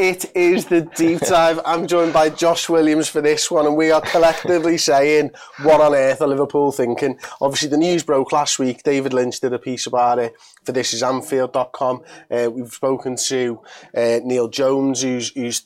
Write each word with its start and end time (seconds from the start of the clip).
It 0.00 0.34
is 0.34 0.64
the 0.64 0.80
deep 0.96 1.20
dive. 1.20 1.60
I'm 1.62 1.86
joined 1.86 2.14
by 2.14 2.30
Josh 2.30 2.70
Williams 2.70 3.10
for 3.10 3.20
this 3.20 3.50
one, 3.50 3.66
and 3.66 3.76
we 3.76 3.90
are 3.90 4.00
collectively 4.00 4.78
saying, 4.90 5.32
what 5.60 5.82
on 5.82 5.94
earth 5.94 6.22
are 6.22 6.26
Liverpool 6.26 6.72
thinking? 6.72 7.18
Obviously, 7.38 7.68
the 7.68 7.76
news 7.76 8.02
broke 8.02 8.32
last 8.32 8.58
week. 8.58 8.82
David 8.82 9.12
Lynch 9.12 9.40
did 9.40 9.52
a 9.52 9.58
piece 9.58 9.86
about 9.86 10.18
it 10.18 10.34
for 10.64 10.72
this 10.72 10.92
is 10.92 11.02
Anfield.com. 11.02 12.02
Uh, 12.30 12.50
we've 12.50 12.72
spoken 12.72 13.16
to 13.16 13.60
uh, 13.96 14.20
Neil 14.22 14.48
Jones, 14.48 15.02
who 15.02 15.20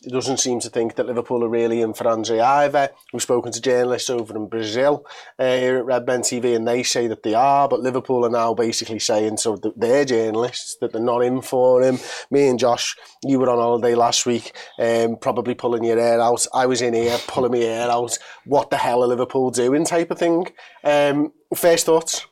doesn't 0.09 0.39
seem 0.39 0.61
to 0.61 0.71
think 0.71 0.95
that 0.95 1.07
Liverpool 1.07 1.45
are 1.45 1.49
really 1.49 1.81
in 1.81 1.95
for 1.95 2.09
Andre 2.09 2.41
either. 2.41 2.91
We've 3.13 3.23
spoken 3.23 3.53
to 3.53 3.61
journalists 3.61 4.11
over 4.11 4.37
in 4.37 4.47
Brazil 4.47 5.05
uh, 5.39 5.57
here 5.57 5.79
at 5.79 5.85
Redmen 5.85 6.21
TV, 6.21 6.55
and 6.55 6.67
they 6.67 6.83
say 6.83 7.07
that 7.09 7.23
they 7.23 7.35
are, 7.35 7.69
but 7.69 7.81
Liverpool 7.81 8.25
are 8.25 8.31
now 8.31 8.55
basically 8.55 8.99
saying, 8.99 9.39
so 9.39 9.57
they're 9.77 10.05
journalists, 10.05 10.77
that 10.81 10.93
they're 10.93 11.03
not 11.03 11.21
in 11.21 11.43
for 11.43 11.83
him. 11.83 11.99
Me 12.31 12.49
and 12.49 12.59
Josh, 12.59 12.97
you 13.25 13.39
were 13.39 13.51
on 13.51 13.59
holiday 13.59 13.95
last 13.95 14.24
week, 14.27 14.53
um, 14.79 15.17
probably 15.17 15.55
pulling 15.55 15.85
your 15.85 15.99
hair 15.99 16.21
out. 16.21 16.47
I 16.55 16.67
was 16.67 16.83
in 16.83 16.95
here 16.95 17.19
pulling 17.27 17.53
my 17.53 17.59
hair 17.59 17.91
out. 17.91 18.19
What 18.45 18.71
the 18.71 18.77
hell 18.77 19.03
are 19.03 19.07
Liverpool 19.07 19.51
doing 19.51 19.85
type 19.85 20.11
of 20.11 20.19
thing. 20.19 20.47
Um, 20.83 21.33
first 21.55 21.87
thoughts? 21.87 22.27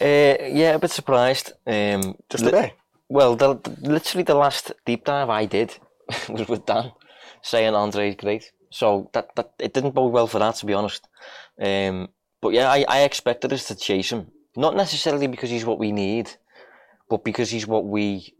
Uh, 0.00 0.36
yeah, 0.48 0.74
a 0.74 0.78
bit 0.78 0.90
surprised. 0.90 1.52
Um, 1.66 2.16
Just 2.28 2.44
a 2.44 2.50
bit? 2.50 2.72
Well, 3.08 3.36
the, 3.36 3.54
literally 3.80 4.24
the 4.24 4.34
last 4.34 4.72
deep 4.84 5.04
dive 5.04 5.30
I 5.30 5.46
did 5.46 5.78
was 6.28 6.48
with 6.48 6.66
Dan, 6.66 6.92
saying 7.42 7.74
Andre's 7.74 8.16
great. 8.16 8.52
So 8.70 9.10
that, 9.14 9.34
that 9.36 9.52
it 9.58 9.72
didn't 9.72 9.94
bode 9.94 10.12
well 10.12 10.26
for 10.26 10.38
that, 10.38 10.56
to 10.56 10.66
be 10.66 10.74
honest. 10.74 11.08
Um, 11.60 12.08
but 12.42 12.52
yeah, 12.52 12.70
I, 12.70 12.84
I 12.88 13.00
expected 13.02 13.52
us 13.52 13.68
to 13.68 13.74
chase 13.74 14.10
him. 14.10 14.30
Not 14.56 14.76
necessarily 14.76 15.26
because 15.26 15.50
he's 15.50 15.64
what 15.64 15.78
we 15.78 15.92
need, 15.92 16.30
but 17.08 17.24
because 17.24 17.50
he's 17.50 17.66
what 17.66 17.86
we 17.86 18.34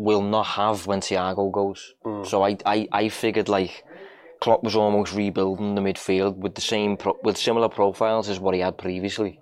will 0.00 0.22
not 0.22 0.46
have 0.46 0.86
when 0.86 1.00
Thiago 1.00 1.52
goes. 1.52 1.94
Mm. 2.04 2.26
So 2.26 2.42
I, 2.42 2.56
I, 2.64 2.88
I 2.90 3.08
figured 3.10 3.48
like 3.48 3.84
Klopp 4.40 4.64
was 4.64 4.74
almost 4.74 5.14
rebuilding 5.14 5.74
the 5.74 5.82
midfield 5.82 6.36
with 6.36 6.54
the 6.54 6.62
same 6.62 6.96
pro- 6.96 7.18
with 7.22 7.36
similar 7.36 7.68
profiles 7.68 8.28
as 8.28 8.40
what 8.40 8.54
he 8.54 8.60
had 8.60 8.78
previously, 8.78 9.40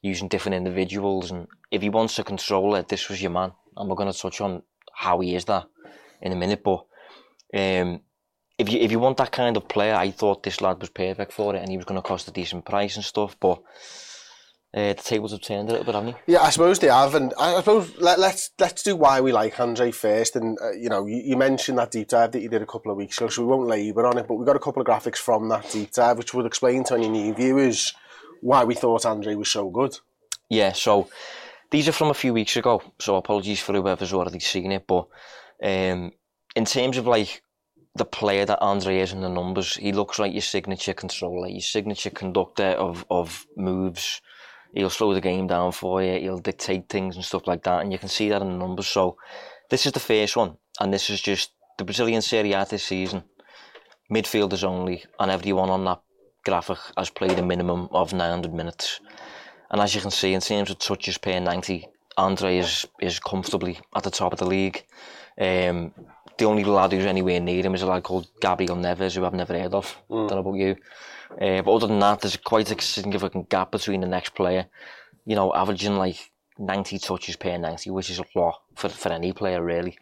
using 0.00 0.28
different 0.28 0.56
individuals. 0.56 1.30
And 1.30 1.46
if 1.70 1.82
he 1.82 1.90
wants 1.90 2.16
to 2.16 2.24
control 2.24 2.74
it, 2.76 2.88
this 2.88 3.08
was 3.10 3.20
your 3.20 3.32
man. 3.32 3.52
And 3.76 3.88
we're 3.88 3.96
going 3.96 4.12
to 4.12 4.18
touch 4.18 4.40
on 4.40 4.62
how 4.94 5.20
he 5.20 5.34
is 5.34 5.44
that 5.44 5.66
in 6.22 6.32
a 6.32 6.36
minute. 6.36 6.62
But 6.64 6.86
um, 7.54 8.00
if 8.56 8.72
you 8.72 8.80
if 8.80 8.90
you 8.90 8.98
want 8.98 9.18
that 9.18 9.30
kind 9.30 9.56
of 9.58 9.68
player, 9.68 9.94
I 9.94 10.10
thought 10.10 10.42
this 10.42 10.62
lad 10.62 10.80
was 10.80 10.90
perfect 10.90 11.32
for 11.32 11.54
it, 11.54 11.60
and 11.60 11.70
he 11.70 11.76
was 11.76 11.84
going 11.84 12.00
to 12.00 12.08
cost 12.08 12.28
a 12.28 12.32
decent 12.32 12.64
price 12.64 12.96
and 12.96 13.04
stuff. 13.04 13.36
But 13.38 13.62
uh, 14.74 14.92
the 14.92 14.94
tables 14.94 15.32
have 15.32 15.40
turned 15.40 15.68
a 15.68 15.72
little 15.72 15.86
bit, 15.86 15.94
haven't 15.94 16.12
they? 16.12 16.32
Yeah, 16.34 16.42
I 16.42 16.50
suppose 16.50 16.78
they 16.78 16.88
have, 16.88 17.14
and 17.14 17.32
I 17.38 17.56
suppose 17.56 17.96
let, 17.98 18.18
let's 18.18 18.50
let's 18.58 18.82
do 18.82 18.96
why 18.96 19.22
we 19.22 19.32
like 19.32 19.58
Andre 19.58 19.90
first. 19.90 20.36
And 20.36 20.58
uh, 20.60 20.72
you 20.72 20.90
know, 20.90 21.06
you, 21.06 21.16
you, 21.24 21.36
mentioned 21.38 21.78
that 21.78 21.90
deep 21.90 22.08
dive 22.08 22.32
that 22.32 22.42
you 22.42 22.50
did 22.50 22.60
a 22.60 22.66
couple 22.66 22.92
of 22.92 22.98
weeks 22.98 23.16
ago, 23.16 23.28
so 23.28 23.42
we 23.42 23.48
won't 23.48 23.66
labour 23.66 24.06
on 24.06 24.18
it. 24.18 24.28
But 24.28 24.34
we've 24.34 24.46
got 24.46 24.56
a 24.56 24.60
couple 24.60 24.82
of 24.82 24.86
graphics 24.86 25.16
from 25.16 25.48
that 25.48 25.70
deep 25.70 25.92
dive, 25.92 26.18
which 26.18 26.34
would 26.34 26.44
explain 26.44 26.84
to 26.84 26.94
any 26.94 27.08
new 27.08 27.32
viewers 27.32 27.94
why 28.42 28.64
we 28.64 28.74
thought 28.74 29.06
Andre 29.06 29.34
was 29.36 29.48
so 29.48 29.70
good. 29.70 29.98
Yeah, 30.50 30.72
so 30.72 31.08
these 31.70 31.88
are 31.88 31.92
from 31.92 32.10
a 32.10 32.14
few 32.14 32.34
weeks 32.34 32.56
ago, 32.56 32.82
so 32.98 33.16
apologies 33.16 33.60
for 33.60 33.72
whoever's 33.72 34.12
already 34.12 34.40
seen 34.40 34.72
it. 34.72 34.86
But 34.86 35.06
um, 35.62 36.12
in 36.54 36.66
terms 36.66 36.98
of 36.98 37.06
like 37.06 37.42
the 37.94 38.04
player 38.04 38.44
that 38.44 38.60
Andre 38.60 38.98
is 38.98 39.14
in 39.14 39.22
the 39.22 39.30
numbers, 39.30 39.76
he 39.76 39.92
looks 39.92 40.18
like 40.18 40.34
your 40.34 40.42
signature 40.42 40.92
controller, 40.92 41.48
your 41.48 41.62
signature 41.62 42.10
conductor 42.10 42.72
of 42.72 43.06
of 43.08 43.46
moves 43.56 44.20
he'll 44.72 44.90
slow 44.90 45.14
the 45.14 45.20
game 45.20 45.46
down 45.46 45.72
for 45.72 46.02
you, 46.02 46.18
he'll 46.20 46.38
dictate 46.38 46.88
things 46.88 47.16
and 47.16 47.24
stuff 47.24 47.46
like 47.46 47.62
that, 47.64 47.82
and 47.82 47.92
you 47.92 47.98
can 47.98 48.08
see 48.08 48.28
that 48.28 48.42
in 48.42 48.48
the 48.48 48.58
numbers. 48.58 48.86
So 48.86 49.16
this 49.70 49.86
is 49.86 49.92
the 49.92 50.00
first 50.00 50.36
one, 50.36 50.56
and 50.80 50.92
this 50.92 51.10
is 51.10 51.20
just 51.20 51.52
the 51.78 51.84
Brazilian 51.84 52.22
Serie 52.22 52.52
A 52.52 52.66
this 52.68 52.84
season. 52.84 53.24
Midfielders 54.10 54.64
only, 54.64 55.04
and 55.18 55.30
everyone 55.30 55.70
on 55.70 55.84
that 55.84 56.00
graphic 56.44 56.78
has 56.96 57.10
played 57.10 57.38
a 57.38 57.42
minimum 57.42 57.88
of 57.92 58.12
900 58.12 58.54
minutes. 58.54 59.00
And 59.70 59.80
as 59.80 59.94
you 59.94 60.00
can 60.00 60.10
see, 60.10 60.32
in 60.32 60.40
terms 60.40 60.70
of 60.70 60.78
touches 60.78 61.18
per 61.18 61.38
90, 61.38 61.86
Andre 62.16 62.58
is, 62.58 62.86
is 63.00 63.20
comfortably 63.20 63.78
at 63.94 64.02
the 64.02 64.10
top 64.10 64.32
of 64.32 64.38
the 64.38 64.46
league. 64.46 64.84
Um, 65.38 65.92
the 66.38 66.44
only 66.44 66.64
lad 66.64 66.92
who's 66.92 67.04
anywhere 67.04 67.40
near 67.40 67.64
him 67.64 67.74
is 67.74 67.82
a 67.82 67.86
lad 67.86 68.04
called 68.04 68.28
Gabriel 68.40 68.76
Neves, 68.76 69.14
who 69.14 69.24
I've 69.24 69.34
never 69.34 69.58
heard 69.58 69.74
of. 69.74 69.96
Mm. 70.08 70.28
Don't 70.28 70.30
know 70.30 70.50
about 70.50 70.54
you. 70.54 70.76
Uh, 71.32 71.62
but 71.62 71.74
other 71.74 71.86
than 71.86 71.98
that, 71.98 72.20
there's 72.20 72.36
quite 72.36 72.70
a 72.70 72.82
significant 72.82 73.48
gap 73.48 73.70
between 73.70 74.00
the 74.00 74.06
next 74.06 74.34
player. 74.34 74.66
You 75.26 75.36
know, 75.36 75.52
averaging 75.52 75.96
like 75.96 76.30
90 76.58 76.98
touches 76.98 77.36
per 77.36 77.58
90, 77.58 77.90
which 77.90 78.10
is 78.10 78.18
a 78.18 78.24
lot 78.34 78.60
for, 78.74 78.88
for 78.88 79.12
any 79.12 79.32
player, 79.32 79.62
really. 79.62 79.98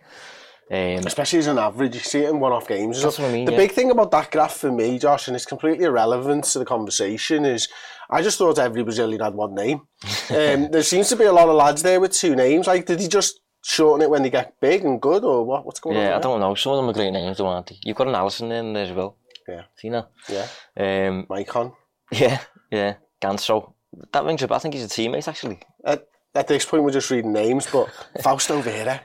Um, 0.69 1.07
Especially 1.07 1.39
as 1.39 1.47
an 1.47 1.59
average, 1.59 1.95
you 1.95 2.01
see 2.01 2.21
it 2.21 2.31
in 2.31 2.41
one-off 2.41 2.67
games. 2.67 3.01
That's 3.01 3.19
what 3.19 3.29
I 3.29 3.33
mean, 3.33 3.45
the 3.45 3.53
yeah. 3.53 3.59
big 3.59 3.73
thing 3.73 3.91
about 3.91 4.11
that 4.11 4.33
graph 4.33 4.57
for 4.57 4.73
me, 4.73 4.99
Josh, 4.99 5.29
and 5.29 5.37
it's 5.37 5.47
completely 5.47 5.85
irrelevant 5.85 6.45
to 6.45 6.59
the 6.59 6.65
conversation, 6.65 7.45
is 7.45 7.69
I 8.11 8.21
just 8.21 8.39
thought 8.39 8.59
every 8.59 8.83
Brazilian 8.83 9.21
had 9.21 9.35
one 9.35 9.55
name. 9.55 9.83
um, 10.31 10.71
there 10.71 10.83
seems 10.83 11.09
to 11.11 11.17
be 11.17 11.25
a 11.25 11.33
lot 11.33 11.49
of 11.49 11.55
lads 11.55 11.83
there 11.83 12.01
with 12.01 12.13
two 12.13 12.35
names. 12.35 12.67
Like, 12.67 12.87
did 12.87 13.01
he 13.01 13.07
just 13.07 13.41
shorten 13.66 14.03
it 14.03 14.10
when 14.10 14.22
they 14.22 14.31
get 14.31 14.60
big 14.60 14.84
and 14.84 15.00
good, 15.00 15.25
or 15.25 15.44
what? 15.44 15.66
What's 15.66 15.81
going 15.81 15.97
yeah, 15.97 16.03
on? 16.03 16.10
Yeah, 16.10 16.16
I 16.16 16.21
don't 16.21 16.41
know. 16.41 16.54
Some 16.54 16.72
of 16.72 16.78
them 16.78 16.88
are 16.88 16.93
great 16.93 17.10
names, 17.10 17.38
don't 17.38 17.66
they? 17.66 17.78
You've 17.82 17.97
got 17.97 18.06
an 18.06 18.15
Alisson 18.15 18.53
in 18.53 18.72
there 18.72 18.84
as 18.84 18.93
well. 18.93 19.16
Yeah. 19.49 19.62
Tina. 19.78 20.09
Yeah. 20.28 20.47
Um, 20.77 21.27
Maicon. 21.27 21.75
Yeah, 22.12 22.41
yeah. 22.71 22.94
Ganso. 23.21 23.72
That 24.12 24.25
rings 24.25 24.43
a 24.43 24.49
bell. 24.49 24.56
I 24.56 24.60
think 24.60 24.75
he's 24.75 24.84
a 24.84 24.88
teammate, 24.88 25.27
actually. 25.27 25.60
At, 25.84 26.06
at 26.34 26.47
this 26.47 26.65
point, 26.65 26.84
we're 26.84 26.93
just 26.93 27.10
reading 27.10 27.32
names, 27.32 27.66
but 27.71 27.91
Fausto 28.22 28.60
Vera. 28.60 29.00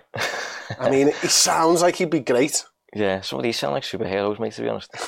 I 0.80 0.90
mean, 0.90 1.08
he 1.22 1.28
sounds 1.28 1.82
like 1.82 1.96
he'd 1.96 2.10
be 2.10 2.20
great. 2.20 2.64
Yeah, 2.94 3.22
some 3.22 3.40
of 3.40 3.44
these 3.44 3.58
sound 3.58 3.74
like 3.74 3.84
superheroes, 3.84 4.40
mate, 4.40 4.54
to 4.54 4.62
be 4.62 4.70
honest. 4.70 4.94
uh, 4.96 5.06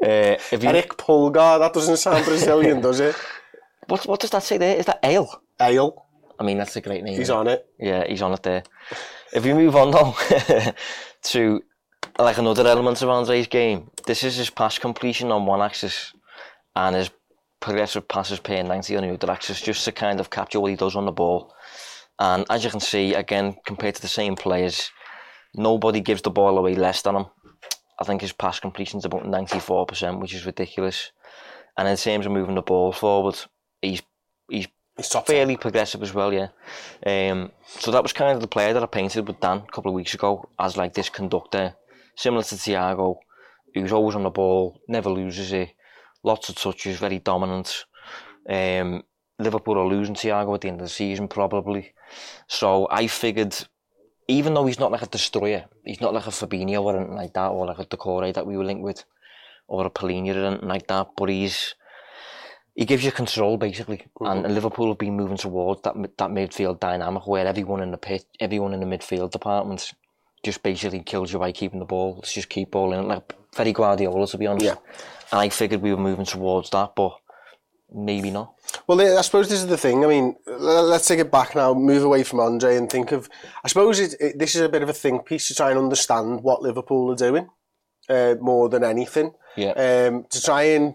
if 0.00 0.62
you... 0.62 0.68
Eric 0.68 0.96
Pulgar, 0.96 1.58
that 1.58 1.72
doesn't 1.72 1.96
sound 1.96 2.24
Brazilian, 2.24 2.80
does 2.80 3.00
it? 3.00 3.16
What, 3.88 4.06
what 4.06 4.20
does 4.20 4.30
that 4.30 4.44
say 4.44 4.58
there? 4.58 4.76
Is 4.76 4.86
that 4.86 5.00
Ale? 5.02 5.42
Ale. 5.60 6.01
I 6.42 6.44
mean, 6.44 6.58
that's 6.58 6.74
a 6.74 6.80
great 6.80 7.04
name. 7.04 7.16
He's 7.16 7.30
on 7.30 7.46
it. 7.46 7.64
Yeah, 7.78 8.04
he's 8.04 8.20
on 8.20 8.32
it 8.32 8.42
there. 8.42 8.64
If 9.32 9.44
we 9.44 9.54
move 9.54 9.76
on, 9.76 9.92
though, 9.92 10.16
to 11.22 11.62
like 12.18 12.36
another 12.36 12.66
element 12.66 13.00
of 13.00 13.08
Andre's 13.10 13.46
game, 13.46 13.92
this 14.06 14.24
is 14.24 14.34
his 14.34 14.50
pass 14.50 14.76
completion 14.76 15.30
on 15.30 15.46
one 15.46 15.62
axis 15.62 16.12
and 16.74 16.96
his 16.96 17.10
progressive 17.60 18.08
passes 18.08 18.40
per 18.40 18.60
90 18.60 18.96
on 18.96 19.02
the 19.04 19.14
other 19.14 19.30
axis, 19.30 19.60
just 19.60 19.84
to 19.84 19.92
kind 19.92 20.18
of 20.18 20.30
capture 20.30 20.58
what 20.58 20.72
he 20.72 20.76
does 20.76 20.96
on 20.96 21.06
the 21.06 21.12
ball. 21.12 21.54
And 22.18 22.44
as 22.50 22.64
you 22.64 22.70
can 22.70 22.80
see, 22.80 23.14
again, 23.14 23.54
compared 23.64 23.94
to 23.94 24.02
the 24.02 24.08
same 24.08 24.34
players, 24.34 24.90
nobody 25.54 26.00
gives 26.00 26.22
the 26.22 26.30
ball 26.30 26.58
away 26.58 26.74
less 26.74 27.02
than 27.02 27.14
him. 27.14 27.26
I 28.00 28.04
think 28.04 28.20
his 28.20 28.32
pass 28.32 28.58
completion 28.58 28.98
is 28.98 29.04
about 29.04 29.26
94%, 29.26 30.20
which 30.20 30.34
is 30.34 30.44
ridiculous. 30.44 31.12
And 31.78 31.86
in 31.86 31.96
terms 31.96 32.26
of 32.26 32.32
moving 32.32 32.56
the 32.56 32.62
ball 32.62 32.90
forward, 32.90 33.38
he's 33.80 34.02
he's, 34.96 35.14
fairly 35.26 35.56
progressive 35.56 36.02
as 36.02 36.14
well, 36.14 36.32
yeah. 36.32 36.48
Um, 37.06 37.50
so 37.66 37.90
that 37.90 38.02
was 38.02 38.12
kind 38.12 38.34
of 38.34 38.40
the 38.40 38.48
player 38.48 38.72
that 38.72 38.82
I 38.82 38.86
painted 38.86 39.26
with 39.26 39.40
Dan 39.40 39.58
a 39.58 39.72
couple 39.72 39.90
of 39.90 39.94
weeks 39.94 40.14
ago 40.14 40.48
as 40.58 40.76
like 40.76 40.94
this 40.94 41.08
conductor 41.08 41.74
similar 42.16 42.42
to 42.42 42.54
Thiago, 42.54 43.16
who's 43.74 43.92
always 43.92 44.14
on 44.14 44.22
the 44.22 44.30
ball, 44.30 44.80
never 44.88 45.10
loses 45.10 45.52
it, 45.52 45.70
lots 46.22 46.48
of 46.48 46.56
touches, 46.56 46.98
very 46.98 47.18
dominant. 47.18 47.84
Um, 48.48 49.02
Liverpool 49.38 49.78
are 49.78 49.86
losing 49.86 50.14
Thiago 50.14 50.54
at 50.54 50.60
the 50.60 50.68
end 50.68 50.80
of 50.80 50.86
the 50.86 50.92
season 50.92 51.28
probably. 51.28 51.94
So 52.46 52.86
I 52.90 53.06
figured, 53.06 53.56
even 54.28 54.54
though 54.54 54.66
he's 54.66 54.78
not 54.78 54.92
like 54.92 55.02
a 55.02 55.06
destroyer, 55.06 55.64
he's 55.84 56.00
not 56.00 56.14
like 56.14 56.26
a 56.26 56.30
Fabinho 56.30 56.82
or 56.82 56.96
anything 56.96 57.16
like 57.16 57.32
that, 57.34 57.48
or 57.48 57.66
like 57.66 57.78
a 57.78 57.86
Doucouré 57.86 58.34
that 58.34 58.46
we 58.46 58.56
were 58.56 58.64
linked 58.64 58.84
with, 58.84 59.04
or 59.66 59.86
a 59.86 59.90
Palhinha 59.90 60.36
or 60.36 60.46
anything 60.46 60.68
like 60.68 60.86
that, 60.88 61.08
but 61.16 61.28
he's 61.28 61.74
he 62.74 62.84
gives 62.84 63.04
you 63.04 63.12
control 63.12 63.56
basically, 63.56 64.06
and, 64.20 64.44
and 64.44 64.54
Liverpool 64.54 64.88
have 64.88 64.98
been 64.98 65.16
moving 65.16 65.36
towards 65.36 65.82
that 65.82 65.94
that 65.94 66.30
midfield 66.30 66.80
dynamic 66.80 67.26
where 67.26 67.46
everyone 67.46 67.82
in 67.82 67.90
the 67.90 67.98
pit, 67.98 68.24
everyone 68.40 68.72
in 68.72 68.80
the 68.80 68.86
midfield 68.86 69.30
department, 69.30 69.92
just 70.42 70.62
basically 70.62 71.00
kills 71.00 71.32
you 71.32 71.38
by 71.38 71.52
keeping 71.52 71.78
the 71.78 71.84
ball. 71.84 72.16
Let's 72.16 72.32
just 72.32 72.48
keep 72.48 72.70
ball 72.70 72.92
in, 72.92 73.08
like 73.08 73.34
very 73.54 73.72
Guardiola 73.72 74.26
to 74.26 74.38
be 74.38 74.46
honest. 74.46 74.64
Yeah. 74.64 74.76
And 75.30 75.40
I 75.40 75.48
figured 75.48 75.82
we 75.82 75.92
were 75.92 76.00
moving 76.00 76.26
towards 76.26 76.70
that, 76.70 76.94
but 76.94 77.16
maybe 77.92 78.30
not. 78.30 78.54
Well, 78.86 79.00
I 79.18 79.20
suppose 79.20 79.48
this 79.48 79.60
is 79.60 79.66
the 79.66 79.76
thing. 79.76 80.04
I 80.04 80.08
mean, 80.08 80.36
let's 80.46 81.06
take 81.06 81.20
it 81.20 81.30
back 81.30 81.54
now, 81.54 81.74
move 81.74 82.04
away 82.04 82.22
from 82.22 82.40
Andre 82.40 82.76
and 82.76 82.90
think 82.90 83.12
of. 83.12 83.28
I 83.62 83.68
suppose 83.68 84.00
it, 84.00 84.14
it, 84.18 84.38
this 84.38 84.54
is 84.54 84.62
a 84.62 84.68
bit 84.68 84.82
of 84.82 84.88
a 84.88 84.94
think 84.94 85.26
piece 85.26 85.48
to 85.48 85.54
try 85.54 85.70
and 85.70 85.78
understand 85.78 86.42
what 86.42 86.62
Liverpool 86.62 87.10
are 87.12 87.16
doing 87.16 87.48
uh, 88.08 88.36
more 88.40 88.68
than 88.68 88.82
anything. 88.82 89.32
Yeah. 89.56 89.72
Um, 89.72 90.24
to 90.30 90.42
try 90.42 90.62
and 90.62 90.94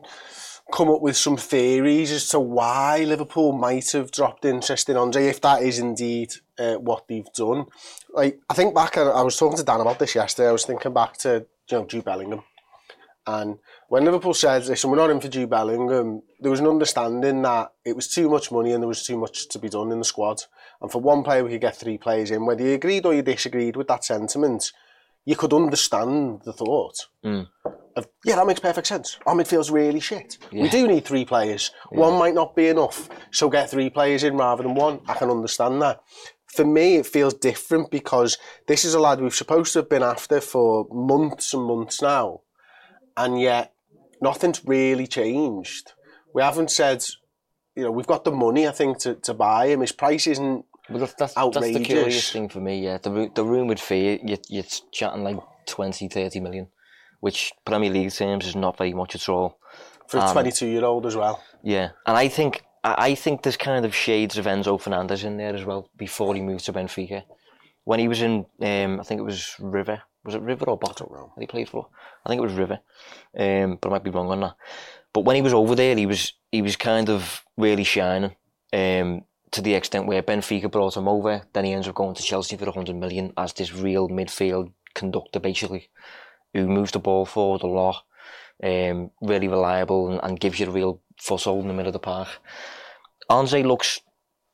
come 0.72 0.90
up 0.90 1.02
with 1.02 1.16
some 1.16 1.38
theories 1.38 2.12
as 2.12 2.28
to 2.30 2.40
why 2.40 3.00
Liverpool 3.00 3.54
might 3.54 3.92
have 3.92 4.12
dropped 4.12 4.46
interest 4.46 4.90
in 4.90 4.98
Andre, 4.98 5.28
if 5.28 5.42
that 5.42 5.62
is 5.62 5.80
indeed 5.80 6.34
uh, 6.60 6.76
what 6.76 7.08
they've 7.08 7.32
done. 7.34 7.66
Like, 8.10 8.40
I 8.50 8.54
think 8.54 8.76
back, 8.76 8.98
I 8.98 9.22
was 9.22 9.38
talking 9.38 9.58
to 9.58 9.64
Dan 9.64 9.80
about 9.80 10.00
this 10.00 10.16
yesterday. 10.16 10.50
I 10.50 10.54
was 10.54 10.66
thinking 10.66 10.94
back 10.94 11.18
to 11.20 11.46
you 11.70 11.78
know 11.78 11.86
Jude 11.86 12.06
Bellingham. 12.06 12.44
And 13.26 13.60
when 13.90 14.06
Liverpool 14.06 14.34
said, 14.34 14.66
listen, 14.66 14.90
we're 14.90 14.96
not 14.96 15.10
in 15.10 15.20
for 15.20 15.28
Jude 15.28 15.50
Bellingham, 15.50 16.22
there 16.40 16.50
was 16.50 16.62
an 16.62 16.68
understanding 16.68 17.42
that 17.42 17.74
it 17.84 17.94
was 17.94 18.08
too 18.08 18.30
much 18.30 18.54
money 18.54 18.72
and 18.72 18.82
there 18.82 18.88
was 18.88 19.06
too 19.06 19.18
much 19.18 19.50
to 19.50 19.60
be 19.60 19.68
done 19.68 19.92
in 19.92 20.00
the 20.00 20.06
squad. 20.06 20.44
And 20.82 20.90
for 20.90 21.02
one 21.02 21.24
player, 21.24 21.44
we 21.44 21.52
could 21.52 21.62
get 21.62 21.76
three 21.76 21.98
players 21.98 22.32
in. 22.32 22.46
Whether 22.46 22.64
you 22.64 22.74
agreed 22.74 23.06
or 23.06 23.14
you 23.14 23.22
disagreed 23.22 23.76
with 23.76 23.90
that 23.90 24.06
sentiment, 24.06 24.72
you 25.26 25.36
could 25.36 25.52
understand 25.52 26.44
the 26.46 26.54
thought 26.54 27.08
of, 27.98 28.08
yeah, 28.24 28.36
that 28.36 28.48
makes 28.48 28.60
perfect 28.60 28.88
sense. 28.88 29.18
Our 29.26 29.36
midfield's 29.36 29.72
really 29.72 30.00
shit. 30.00 30.38
We 30.52 30.70
do 30.70 30.88
need 30.88 31.04
three 31.04 31.26
players. 31.26 31.72
One 31.90 32.18
might 32.18 32.34
not 32.34 32.56
be 32.56 32.68
enough, 32.68 33.10
so 33.32 33.50
get 33.50 33.70
three 33.70 33.90
players 33.90 34.24
in 34.24 34.38
rather 34.38 34.64
than 34.64 34.76
one. 34.76 35.02
I 35.08 35.16
can 35.16 35.30
understand 35.30 35.82
that. 35.82 36.02
For 36.48 36.64
me, 36.64 36.96
it 36.96 37.06
feels 37.06 37.34
different 37.34 37.92
because 37.92 38.38
this 38.68 38.86
is 38.86 38.94
a 38.94 39.00
lad 39.00 39.20
we've 39.20 39.36
supposed 39.36 39.74
to 39.74 39.80
have 39.80 39.90
been 39.90 40.04
after 40.04 40.40
for 40.40 40.88
months 40.92 41.54
and 41.54 41.64
months 41.64 42.02
now, 42.02 42.42
and 43.18 43.40
yet 43.40 43.74
nothing's 44.22 44.64
really 44.66 45.08
changed. 45.08 45.94
We 46.34 46.42
haven't 46.42 46.72
said, 46.72 47.04
you 47.76 47.84
know, 47.84 47.92
we've 47.92 48.08
got 48.08 48.24
the 48.24 48.32
money, 48.32 48.68
I 48.68 48.72
think, 48.72 49.00
to, 49.00 49.16
to 49.16 49.34
buy 49.34 49.68
him. 49.68 49.82
His 49.82 49.92
price 49.92 50.28
isn't 50.28 50.66
that's, 50.90 51.14
that's, 51.16 51.34
that's 51.34 51.34
the 51.34 51.40
Outrageous. 51.58 51.86
curious 51.86 52.32
thing 52.32 52.50
for 52.50 52.60
me, 52.60 52.84
yeah. 52.84 52.98
The, 52.98 53.30
the 53.34 53.44
rumoured 53.44 53.80
fee, 53.80 54.20
you, 54.24 54.38
you're 54.50 54.64
chatting 54.92 55.24
like 55.24 55.38
20, 55.68 56.08
30 56.08 56.40
million, 56.40 56.68
which 57.20 57.52
Premier 57.66 57.90
League 57.90 58.12
terms 58.12 58.46
is 58.46 58.56
not 58.56 58.78
very 58.78 58.94
much 58.94 59.16
at 59.16 59.28
all. 59.30 59.60
for 60.08 60.20
a 60.20 60.32
22 60.32 60.68
year 60.68 60.86
old 60.86 61.06
as 61.06 61.16
well. 61.16 61.44
Yeah, 61.64 61.90
and 62.06 62.18
I 62.18 62.28
think 62.28 62.64
I 62.84 63.16
think 63.16 63.44
there's 63.44 63.58
kind 63.58 63.86
of 63.86 63.94
shades 63.94 64.38
of 64.38 64.46
Enzo 64.46 64.80
Fernandez 64.80 65.24
in 65.24 65.38
there 65.38 65.54
as 65.56 65.66
well 65.66 65.90
before 65.98 66.36
he 66.36 66.42
moved 66.42 66.66
to 66.66 66.74
Benfica. 66.74 67.24
When 67.84 68.00
he 68.00 68.08
was 68.08 68.22
in, 68.22 68.46
um, 68.62 69.00
I 69.00 69.04
think 69.04 69.20
it 69.20 69.24
was 69.24 69.56
River. 69.60 70.02
Was 70.26 70.36
it 70.36 70.42
River 70.42 70.66
or 70.66 70.78
Bottom? 70.78 71.08
That 71.12 71.42
he 71.42 71.48
played 71.48 71.70
for? 71.70 71.88
I 72.26 72.30
think 72.30 72.40
it 72.40 72.44
was 72.44 72.54
River, 72.54 72.80
um, 73.38 73.78
but 73.82 73.90
I 73.90 73.92
might 73.92 74.04
be 74.04 74.10
wrong 74.10 74.30
on 74.30 74.42
that. 74.42 74.56
But 75.14 75.26
when 75.26 75.36
he 75.36 75.42
was 75.42 75.54
over 75.54 75.76
there, 75.76 75.96
he 75.96 76.06
was 76.06 76.34
he 76.52 76.62
was 76.62 76.76
kind 76.76 77.10
of 77.10 77.44
really 77.58 77.84
shining. 77.84 78.36
Um, 78.74 79.24
to 79.52 79.62
the 79.62 79.74
extent 79.74 80.08
where 80.08 80.22
Benfica 80.22 80.70
brought 80.70 80.98
him 80.98 81.08
over, 81.08 81.42
then 81.54 81.66
he 81.66 81.72
ends 81.72 81.88
up 81.88 81.96
going 81.96 82.16
to 82.16 82.24
Chelsea 82.24 82.58
for 82.58 82.66
100 82.66 82.96
million 82.96 83.34
as 83.38 83.54
this 83.54 83.74
real 83.74 84.10
midfield 84.10 84.72
conductor, 84.94 85.40
basically, 85.40 85.90
who 86.54 86.68
moves 86.68 86.92
the 86.92 87.00
ball 87.00 87.26
forward 87.26 87.64
a 87.64 87.68
lot, 87.68 88.04
um, 88.64 89.12
really 89.22 89.48
reliable 89.48 90.12
and, 90.12 90.20
and 90.24 90.40
gives 90.40 90.60
you 90.60 90.68
a 90.68 90.72
real 90.72 91.02
foothold 91.20 91.62
in 91.62 91.68
the 91.68 91.74
middle 91.74 91.90
of 91.90 91.94
the 91.94 92.00
park. 92.00 92.30
Andre 93.30 93.64
looks 93.64 94.02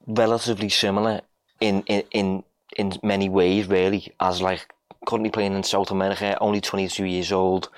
relatively 0.07 0.69
similar 0.69 1.21
in, 1.59 1.83
in, 1.87 2.03
in, 2.11 2.43
in 2.77 2.93
many 3.03 3.29
ways, 3.29 3.67
really, 3.67 4.13
as 4.19 4.41
like 4.41 4.73
currently 5.05 5.29
playing 5.29 5.53
in 5.53 5.63
South 5.63 5.91
America, 5.91 6.37
only 6.41 6.61
22 6.61 7.05
years 7.05 7.31
old, 7.31 7.69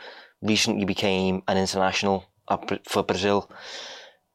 recently 0.41 0.85
became 0.85 1.43
an 1.47 1.57
international 1.57 2.25
for 2.87 3.03
Brazil. 3.03 3.49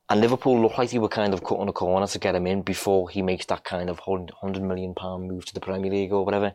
And 0.09 0.21
Liverpool 0.21 0.61
looked 0.61 0.77
like 0.77 0.91
they 0.91 0.99
were 0.99 1.09
kind 1.09 1.33
of 1.33 1.45
cutting 1.45 1.69
a 1.69 1.73
corner 1.73 2.09
to 2.09 2.19
get 2.19 2.35
him 2.35 2.47
in 2.49 2.63
before 2.63 3.09
he 3.09 3.23
makes 3.23 3.47
that 3.47 3.63
kind 3.63 3.89
of 3.89 4.01
hun- 4.01 4.29
hundred 4.41 4.65
million 4.65 4.93
pound 4.95 5.29
move 5.29 5.45
to 5.47 5.55
the 5.55 5.61
Premier 5.61 5.91
League 5.91 6.13
or 6.13 6.25
whatever. 6.25 6.53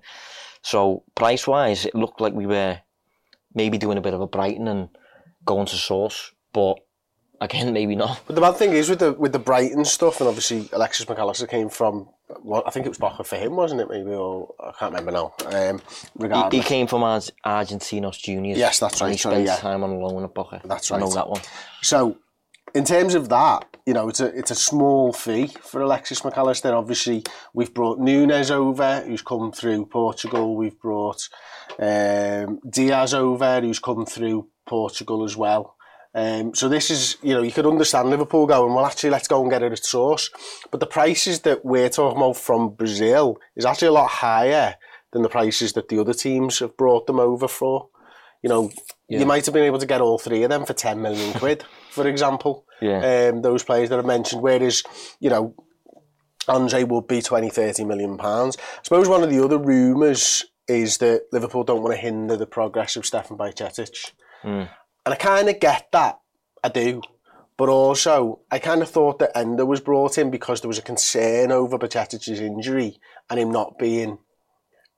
So 0.62 1.04
price 1.16 1.48
wise, 1.48 1.86
it 1.86 1.95
looked 1.95 2.19
like 2.19 2.33
we 2.33 2.48
were 2.48 2.81
maybe 3.55 3.77
doing 3.77 3.97
a 3.97 4.01
bit 4.01 4.13
of 4.13 4.21
a 4.21 4.27
Brighton 4.27 4.67
and 4.67 4.89
going 5.45 5.65
to 5.67 5.75
source, 5.75 6.31
but 6.53 6.75
again, 7.41 7.73
maybe 7.73 7.95
not. 7.95 8.21
But 8.27 8.35
the 8.35 8.41
bad 8.41 8.57
thing 8.57 8.73
is 8.73 8.89
with 8.89 8.99
the 8.99 9.13
with 9.13 9.31
the 9.31 9.39
Brighton 9.39 9.85
stuff, 9.85 10.19
and 10.19 10.27
obviously 10.27 10.69
Alexis 10.73 11.05
McAllister 11.05 11.49
came 11.49 11.69
from, 11.69 12.09
well, 12.43 12.63
I 12.65 12.71
think 12.71 12.85
it 12.85 12.89
was 12.89 12.97
Boca 12.97 13.23
for 13.23 13.37
him, 13.37 13.55
wasn't 13.55 13.81
it? 13.81 13.89
Maybe, 13.89 14.11
or 14.11 14.53
I 14.59 14.71
can't 14.77 14.93
remember 14.93 15.11
now. 15.11 15.33
Um, 15.47 15.81
He, 16.51 16.57
he 16.57 16.63
came 16.63 16.87
from 16.87 17.03
Ar- 17.03 17.21
Argentinos 17.45 18.17
Juniors. 18.19 18.57
Yes, 18.57 18.79
that's 18.79 19.01
and 19.01 19.07
right, 19.07 19.11
he 19.11 19.17
sorry, 19.17 19.35
spent 19.35 19.47
yeah. 19.47 19.55
time 19.57 19.83
on 19.83 19.99
loan 19.99 20.23
at 20.23 20.33
Boca. 20.33 20.61
That's 20.65 20.91
right. 20.91 20.97
I 20.97 20.99
know 20.99 21.07
right. 21.07 21.15
that 21.15 21.29
one. 21.29 21.41
So, 21.81 22.17
in 22.73 22.83
terms 22.83 23.15
of 23.15 23.29
that, 23.29 23.75
you 23.85 23.93
know, 23.93 24.09
it's 24.09 24.19
a 24.19 24.27
it's 24.37 24.51
a 24.51 24.55
small 24.55 25.13
fee 25.13 25.47
for 25.61 25.81
Alexis 25.81 26.21
McAllister. 26.21 26.73
Obviously, 26.73 27.23
we've 27.53 27.73
brought 27.73 27.99
Núñez 27.99 28.49
over, 28.49 29.01
who's 29.01 29.21
come 29.21 29.51
through 29.51 29.85
Portugal. 29.85 30.55
We've 30.55 30.79
brought 30.79 31.29
um, 31.79 32.59
Diaz 32.67 33.13
over, 33.13 33.61
who's 33.61 33.79
come 33.79 34.05
through 34.05 34.47
Portugal 34.65 35.23
as 35.23 35.37
well. 35.37 35.75
Um, 36.15 36.55
so 36.55 36.69
this 36.69 36.89
is, 36.89 37.17
you 37.21 37.33
know, 37.33 37.43
you 37.43 37.51
could 37.51 37.65
understand 37.65 38.09
Liverpool 38.09 38.47
going, 38.47 38.73
well, 38.73 38.85
actually, 38.85 39.09
let's 39.09 39.27
go 39.27 39.41
and 39.41 39.51
get 39.51 39.61
it 39.61 39.73
at 39.73 39.83
source. 39.83 40.29
But 40.71 40.79
the 40.79 40.88
prices 40.88 41.41
that 41.41 41.65
we're 41.65 41.89
talking 41.89 42.17
about 42.17 42.38
from 42.38 42.69
Brazil 42.69 43.38
is 43.55 43.65
actually 43.65 43.89
a 43.89 43.93
lot 43.93 44.09
higher 44.09 44.75
than 45.11 45.23
the 45.23 45.29
prices 45.29 45.73
that 45.73 45.89
the 45.89 45.99
other 45.99 46.13
teams 46.13 46.59
have 46.59 46.77
brought 46.77 47.05
them 47.05 47.19
over 47.19 47.49
for. 47.49 47.89
You 48.41 48.49
know, 48.49 48.71
you 49.07 49.25
might 49.25 49.45
have 49.45 49.53
been 49.53 49.63
able 49.63 49.79
to 49.79 49.85
get 49.85 50.01
all 50.01 50.17
three 50.19 50.43
of 50.43 50.49
them 50.49 50.65
for 50.65 50.73
10 50.73 51.01
million 51.01 51.33
quid, 51.39 51.63
for 51.89 52.07
example. 52.07 52.65
Yeah. 52.81 53.29
Um, 53.31 53.41
those 53.41 53.63
players 53.63 53.89
that 53.89 53.99
I 53.99 54.03
mentioned, 54.03 54.41
whereas, 54.41 54.83
you 55.19 55.29
know, 55.29 55.55
Andre 56.47 56.83
would 56.83 57.07
be 57.07 57.21
20, 57.21 57.49
30 57.49 57.85
million 57.85 58.17
pounds. 58.17 58.57
I 58.57 58.83
suppose 58.83 59.07
one 59.07 59.23
of 59.23 59.29
the 59.29 59.43
other 59.43 59.57
rumours 59.57 60.45
is 60.67 60.97
that 60.97 61.23
Liverpool 61.31 61.63
don't 61.63 61.81
want 61.81 61.95
to 61.95 62.01
hinder 62.01 62.37
the 62.37 62.45
progress 62.47 62.95
of 62.95 63.05
Stefan 63.05 63.37
Bajcetic. 63.37 64.11
And 65.05 65.13
I 65.13 65.15
kind 65.15 65.49
of 65.49 65.59
get 65.59 65.88
that. 65.91 66.19
I 66.63 66.69
do. 66.69 67.01
But 67.57 67.69
also, 67.69 68.41
I 68.51 68.59
kind 68.59 68.81
of 68.81 68.89
thought 68.89 69.19
that 69.19 69.35
Endo 69.35 69.65
was 69.65 69.79
brought 69.79 70.17
in 70.17 70.29
because 70.29 70.61
there 70.61 70.67
was 70.67 70.77
a 70.77 70.83
concern 70.83 71.51
over 71.51 71.77
Bajcetic's 71.77 72.27
injury 72.27 72.99
and 73.29 73.39
him 73.39 73.51
not 73.51 73.77
being 73.79 74.17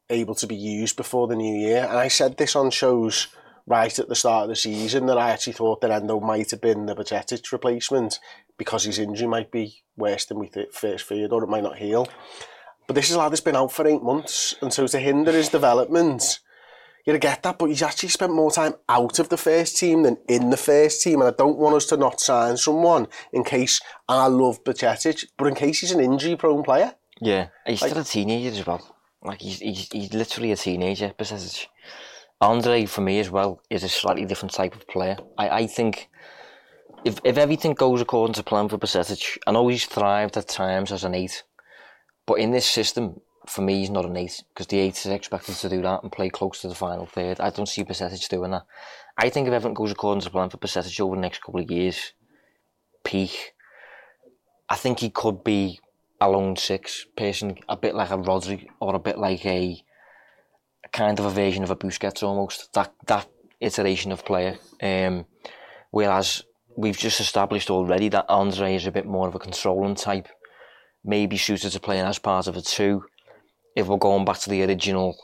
able 0.10 0.36
to 0.36 0.48
be 0.48 0.56
used 0.56 0.96
before 0.96 1.28
the 1.28 1.36
new 1.36 1.56
year. 1.56 1.84
And 1.84 1.98
I 1.98 2.08
said 2.08 2.38
this 2.38 2.56
on 2.56 2.72
shows 2.72 3.28
right 3.66 3.98
at 4.00 4.08
the 4.08 4.16
start 4.16 4.44
of 4.44 4.50
the 4.50 4.56
season 4.56 5.08
that 5.08 5.18
I 5.18 5.32
actually 5.32 5.54
thought 5.54 5.82
that 5.82 5.92
Endo 5.92 6.20
might 6.20 6.52
have 6.52 6.62
been 6.62 6.86
the 6.86 6.96
Bajcetic 6.96 7.52
replacement 7.52 8.20
because 8.58 8.86
his 8.86 8.98
injury 8.98 9.28
might 9.28 9.52
be 9.52 9.84
worse 9.98 10.26
than 10.26 10.40
we 10.40 10.48
th- 10.48 10.72
first 10.72 11.06
feared 11.06 11.34
or 11.34 11.44
it 11.44 11.50
might 11.50 11.64
not 11.64 11.78
heal. 11.78 12.08
But 12.88 12.96
this 12.96 13.10
is 13.10 13.16
a 13.16 13.20
lad 13.20 13.32
that's 13.32 13.42
been 13.42 13.58
out 13.58 13.74
for 13.74 13.86
eight 13.86 14.02
months 14.02 14.56
and 14.62 14.74
so 14.74 14.88
to 14.88 15.00
hinder 15.00 15.34
his 15.34 15.50
development, 15.50 16.40
you 17.08 17.14
to 17.14 17.20
get 17.20 17.44
that, 17.44 17.58
but 17.58 17.68
he's 17.68 17.82
actually 17.82 18.10
spent 18.10 18.34
more 18.34 18.52
time 18.52 18.76
out 18.90 19.18
of 19.20 19.30
the 19.30 19.38
first 19.38 19.78
team 19.78 20.04
than 20.04 20.18
in 20.28 20.50
the 20.50 20.58
first 20.58 21.02
team, 21.02 21.22
and 21.22 21.30
I 21.30 21.34
don't 21.38 21.58
want 21.58 21.78
us 21.78 21.86
to 21.88 21.98
not 21.98 22.20
sign 22.20 22.58
someone 22.58 23.08
in 23.32 23.46
case, 23.46 23.80
I 24.10 24.28
love 24.28 24.62
Bajcetic, 24.66 25.26
but 25.38 25.48
in 25.48 25.56
case 25.56 25.80
he's 25.80 25.92
an 25.94 26.02
injury-prone 26.02 26.64
player. 26.64 26.96
Yeah, 27.22 27.48
he's 27.66 27.80
still 27.80 28.00
a 28.00 28.04
teenager 28.04 28.60
as 28.60 28.68
well. 28.68 28.97
Like 29.28 29.42
he's 29.42 29.60
he's, 29.60 29.90
he's 29.92 30.14
literally 30.14 30.52
a 30.52 30.56
teenager. 30.56 31.14
Besides, 31.18 31.68
Andre 32.42 32.86
for 32.86 33.02
me 33.02 33.20
as 33.20 33.30
well 33.30 33.62
is 33.70 33.84
a 33.84 33.90
slightly 33.90 34.26
different 34.26 34.54
type 34.54 34.76
of 34.76 34.88
player. 34.88 35.18
I, 35.38 35.50
I 35.50 35.68
think 35.68 36.10
if 37.04 37.20
if 37.24 37.38
everything 37.38 37.74
goes 37.74 38.02
according 38.02 38.34
to 38.36 38.44
plan 38.44 38.70
for 38.70 38.78
Bajcetic, 38.78 39.38
I 39.46 39.52
know 39.52 39.68
he's 39.68 39.86
thrived 39.86 40.38
at 40.38 40.48
times 40.48 40.92
as 40.92 41.04
an 41.04 41.16
eight, 41.16 41.44
but 42.26 42.40
in 42.40 42.52
this 42.52 42.66
system, 42.66 43.22
for 43.48 43.62
me, 43.62 43.80
he's 43.80 43.90
not 43.90 44.06
an 44.06 44.18
eight 44.18 44.44
because 44.50 44.68
the 44.68 44.80
eight 44.80 44.98
is 44.98 45.06
expected 45.06 45.56
to 45.56 45.70
do 45.70 45.82
that 45.82 46.04
and 46.04 46.12
play 46.12 46.30
close 46.30 46.62
to 46.62 46.68
the 46.68 46.76
final 46.76 47.06
third. 47.06 47.40
I 47.40 47.50
don't 47.50 47.68
see 47.68 47.84
Bajcetic 47.84 48.28
doing 48.30 48.52
that. 48.52 48.66
I 49.18 49.30
think 49.30 49.48
if 49.48 49.54
everything 49.54 49.74
goes 49.74 49.92
according 49.92 50.22
to 50.22 50.30
plan 50.30 50.50
for 50.50 50.58
Bajcetic 50.58 51.00
over 51.00 51.16
the 51.16 51.22
next 51.22 51.42
couple 51.42 51.62
of 51.62 51.72
years, 51.72 52.14
peak, 53.04 53.54
I 54.70 54.76
think 54.76 55.00
he 55.00 55.10
could 55.10 55.44
be 55.44 55.80
a 56.20 56.30
lone 56.30 56.56
six 56.56 57.06
person, 57.16 57.58
a 57.70 57.78
bit 57.78 57.96
like 57.96 58.10
a 58.10 58.18
Rodri 58.18 58.68
or 58.80 58.96
a 58.96 59.00
bit 59.00 59.18
like 59.18 59.46
a, 59.46 59.82
kind 60.92 61.20
of 61.20 61.26
a 61.26 61.30
version 61.30 61.64
of 61.64 61.72
a 61.72 61.76
Busquets 61.76 62.24
almost. 62.24 62.74
That 62.74 62.94
that 63.08 63.28
iteration 63.60 64.12
of 64.12 64.26
player. 64.26 64.58
Um, 64.82 65.26
whereas 65.92 66.44
we've 66.76 66.98
just 66.98 67.20
established 67.20 67.70
already 67.70 68.10
that 68.10 68.26
Andre 68.30 68.76
is 68.76 68.86
a 68.86 68.92
bit 68.92 69.06
more 69.06 69.28
of 69.28 69.36
a 69.36 69.40
controlling 69.40 69.96
type, 69.96 70.28
maybe 71.04 71.38
suited 71.38 71.72
to 71.72 71.80
playing 71.80 72.06
as 72.06 72.20
part 72.20 72.48
of 72.48 72.56
a 72.56 72.62
two. 72.62 73.04
If 73.76 73.88
we're 73.88 73.98
going 73.98 74.26
back 74.26 74.40
to 74.40 74.50
the 74.50 74.64
original 74.64 75.16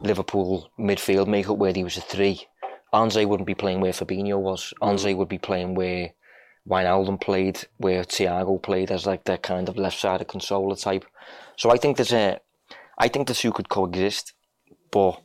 Liverpool 0.00 0.70
midfield 0.78 1.26
makeup 1.26 1.58
where 1.58 1.72
he 1.72 1.84
was 1.84 1.96
a 1.96 2.00
three, 2.00 2.46
Andre 2.92 3.24
wouldn't 3.24 3.46
be 3.46 3.54
playing 3.54 3.80
where 3.80 3.92
Fabinho 3.92 4.38
was. 4.38 4.72
Andre 4.80 5.14
would 5.14 5.28
be 5.28 5.38
playing 5.38 5.74
where 5.74 6.12
Wijnaldum 6.68 7.20
played, 7.20 7.66
where 7.78 8.04
Thiago 8.04 8.62
played 8.62 8.90
as 8.90 9.06
like 9.06 9.24
the 9.24 9.38
kind 9.38 9.68
of 9.68 9.76
left-sided 9.76 10.28
controller 10.28 10.76
type. 10.76 11.04
So 11.56 11.70
I 11.70 11.76
think 11.76 11.96
there's 11.96 12.12
a, 12.12 12.38
I 12.98 13.08
think 13.08 13.28
the 13.28 13.34
two 13.34 13.52
could 13.52 13.68
coexist, 13.68 14.34
but 14.90 15.22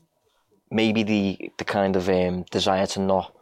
maybe 0.72 1.04
the 1.04 1.51
the 1.58 1.65
kind 1.65 1.96
of 1.96 2.10
um, 2.10 2.46
desire 2.51 2.88
to 2.88 3.00
not 3.00 3.34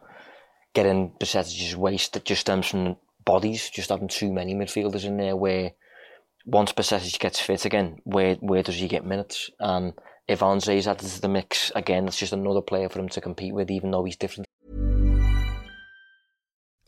get 0.74 0.86
in 0.86 1.10
percentages 1.20 1.76
waste 1.76 2.12
that 2.12 2.24
just 2.24 2.42
stems 2.42 2.66
from 2.66 2.96
bodies, 3.24 3.70
just 3.70 3.90
having 3.90 4.08
too 4.08 4.32
many 4.32 4.54
midfielders 4.54 5.04
in 5.04 5.16
there 5.16 5.36
where 5.36 5.72
once 6.46 6.72
Bajcetic 6.72 7.18
gets 7.18 7.40
fit 7.40 7.64
again, 7.64 8.00
where 8.04 8.34
where 8.36 8.62
does 8.62 8.76
he 8.76 8.88
get 8.88 9.06
minutes? 9.06 9.50
And 9.58 9.94
if 10.28 10.42
Andre's 10.42 10.86
added 10.86 11.08
to 11.08 11.20
the 11.20 11.28
mix 11.28 11.70
again, 11.74 12.04
that's 12.04 12.18
just 12.18 12.32
another 12.32 12.60
player 12.60 12.88
for 12.88 12.98
him 12.98 13.08
to 13.10 13.20
compete 13.20 13.54
with, 13.54 13.70
even 13.70 13.90
though 13.90 14.04
he's 14.04 14.16
different. 14.16 14.46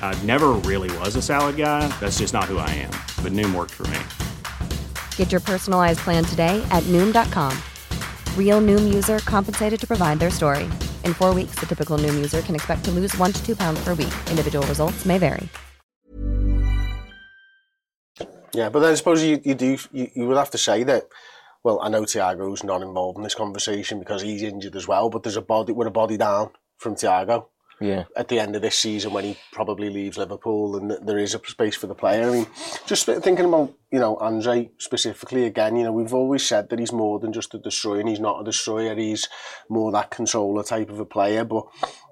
I 0.00 0.18
never 0.24 0.52
really 0.64 0.88
was 0.98 1.14
a 1.16 1.22
salad 1.22 1.56
guy. 1.58 1.86
That's 2.00 2.18
just 2.20 2.32
not 2.32 2.44
who 2.44 2.56
I 2.56 2.70
am. 2.70 2.92
But 3.22 3.32
Noom 3.32 3.54
worked 3.54 3.72
for 3.72 3.86
me. 3.88 3.98
Get 5.16 5.30
your 5.30 5.42
personalized 5.42 5.98
plan 6.00 6.24
today 6.24 6.66
at 6.70 6.82
Noom.com. 6.84 7.52
Real 8.34 8.62
Noom 8.62 8.94
user 8.94 9.18
compensated 9.18 9.78
to 9.78 9.86
provide 9.86 10.18
their 10.18 10.30
story. 10.30 10.64
In 11.04 11.12
four 11.12 11.34
weeks, 11.34 11.56
the 11.56 11.66
typical 11.66 11.98
Noom 11.98 12.14
user 12.14 12.40
can 12.40 12.54
expect 12.54 12.86
to 12.86 12.90
lose 12.90 13.14
one 13.18 13.32
to 13.32 13.44
two 13.44 13.54
pounds 13.54 13.78
per 13.84 13.90
week. 13.90 14.14
Individual 14.30 14.66
results 14.66 15.04
may 15.04 15.18
vary. 15.18 15.50
Yeah, 18.54 18.70
but 18.70 18.80
then 18.80 18.92
I 18.92 18.94
suppose 18.94 19.22
you, 19.22 19.38
you 19.44 19.54
do 19.54 19.76
you, 19.92 20.10
you 20.14 20.26
would 20.26 20.38
have 20.38 20.50
to 20.52 20.58
say 20.58 20.82
that. 20.84 21.08
Well, 21.62 21.78
I 21.82 21.90
know 21.90 22.02
Thiago's 22.02 22.64
not 22.64 22.80
involved 22.80 23.18
in 23.18 23.24
this 23.24 23.34
conversation 23.34 23.98
because 23.98 24.22
he's 24.22 24.42
injured 24.42 24.76
as 24.76 24.88
well. 24.88 25.10
But 25.10 25.24
there's 25.24 25.36
a 25.36 25.42
body 25.42 25.72
with 25.72 25.88
a 25.88 25.90
body 25.90 26.16
down 26.16 26.50
from 26.78 26.94
Thiago 26.94 27.48
Yeah. 27.80 28.04
at 28.16 28.28
the 28.28 28.38
end 28.38 28.56
of 28.56 28.62
this 28.62 28.76
season 28.78 29.12
when 29.12 29.24
he 29.24 29.36
probably 29.52 29.90
leaves 29.90 30.16
Liverpool, 30.16 30.76
and 30.76 30.96
there 31.06 31.18
is 31.18 31.34
a 31.34 31.40
space 31.46 31.76
for 31.76 31.86
the 31.86 31.94
player. 31.94 32.28
I 32.28 32.32
mean, 32.32 32.46
just 32.86 33.06
thinking 33.06 33.44
about 33.44 33.74
you 33.90 33.98
know 33.98 34.16
Andre 34.16 34.70
specifically 34.78 35.44
again. 35.44 35.76
You 35.76 35.84
know, 35.84 35.92
we've 35.92 36.14
always 36.14 36.46
said 36.46 36.70
that 36.70 36.78
he's 36.78 36.92
more 36.92 37.18
than 37.18 37.32
just 37.32 37.54
a 37.54 37.58
destroyer, 37.58 38.00
and 38.00 38.08
he's 38.08 38.20
not 38.20 38.40
a 38.40 38.44
destroyer. 38.44 38.94
He's 38.94 39.28
more 39.68 39.92
that 39.92 40.10
controller 40.10 40.62
type 40.62 40.90
of 40.90 41.00
a 41.00 41.04
player. 41.04 41.44
But 41.44 41.64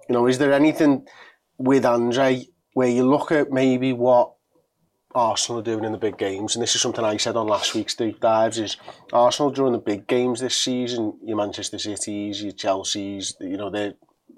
you 0.08 0.12
know, 0.12 0.26
is 0.26 0.38
there 0.38 0.52
anything 0.52 1.06
with 1.58 1.84
Andre 1.86 2.46
where 2.74 2.88
you 2.88 3.08
look 3.08 3.32
at 3.32 3.50
maybe 3.50 3.92
what 3.92 4.32
Arsenal 5.14 5.60
are 5.60 5.64
doing 5.64 5.84
in 5.84 5.92
the 5.92 5.98
big 5.98 6.18
games, 6.18 6.56
and 6.56 6.62
this 6.62 6.74
is 6.74 6.82
something 6.82 7.04
I 7.04 7.16
said 7.16 7.36
on 7.36 7.46
last 7.46 7.74
week's 7.74 7.94
deep 7.94 8.20
dives, 8.20 8.58
is 8.58 8.76
Arsenal 9.12 9.50
during 9.50 9.72
the 9.72 9.78
big 9.78 10.08
games 10.08 10.40
this 10.40 10.56
season, 10.56 11.18
your 11.22 11.36
Manchester 11.36 11.78
Cities, 11.78 12.42
your 12.42 12.52
Chelsea's, 12.52 13.36
you 13.40 13.56
know, 13.56 13.70
they're 13.70 13.94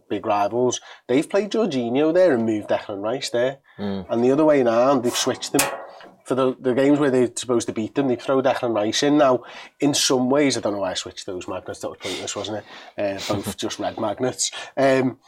big 0.09 0.27
rivals, 0.27 0.81
they've 1.07 1.29
played 1.29 1.51
Jorginho 1.51 2.13
there 2.13 2.35
and 2.35 2.47
moved 2.47 2.69
Declan 2.69 3.03
Rice 3.03 3.31
there. 3.31 3.59
Hmm. 3.77 4.03
And 4.09 4.25
the 4.25 4.31
other 4.33 4.45
way 4.45 4.63
around, 4.63 5.03
they've 5.03 5.17
switched 5.17 5.53
them. 5.53 5.69
For 6.27 6.35
the, 6.35 6.57
the 6.59 6.75
games 6.75 6.99
where 6.99 7.11
they're 7.11 7.31
supposed 7.37 7.69
to 7.69 7.73
beat 7.73 7.95
them, 7.95 8.09
they 8.09 8.17
throw 8.17 8.43
Declan 8.43 8.75
Rice 8.75 9.05
in. 9.05 9.17
Now, 9.17 9.45
in 9.79 9.95
some 9.95 10.29
ways, 10.29 10.57
I 10.57 10.61
don't 10.61 10.73
know 10.73 10.81
why 10.81 10.91
I 10.91 10.95
switched 10.95 11.25
those 11.25 11.47
magnets, 11.47 11.79
that 11.81 11.89
was 11.89 11.99
pointless, 12.01 12.35
wasn't 12.35 12.65
it? 12.99 13.01
Uh, 13.31 13.35
both 13.35 13.57
just 13.65 13.79
red 13.79 14.01
magnets. 14.01 14.51
Um, 14.77 15.19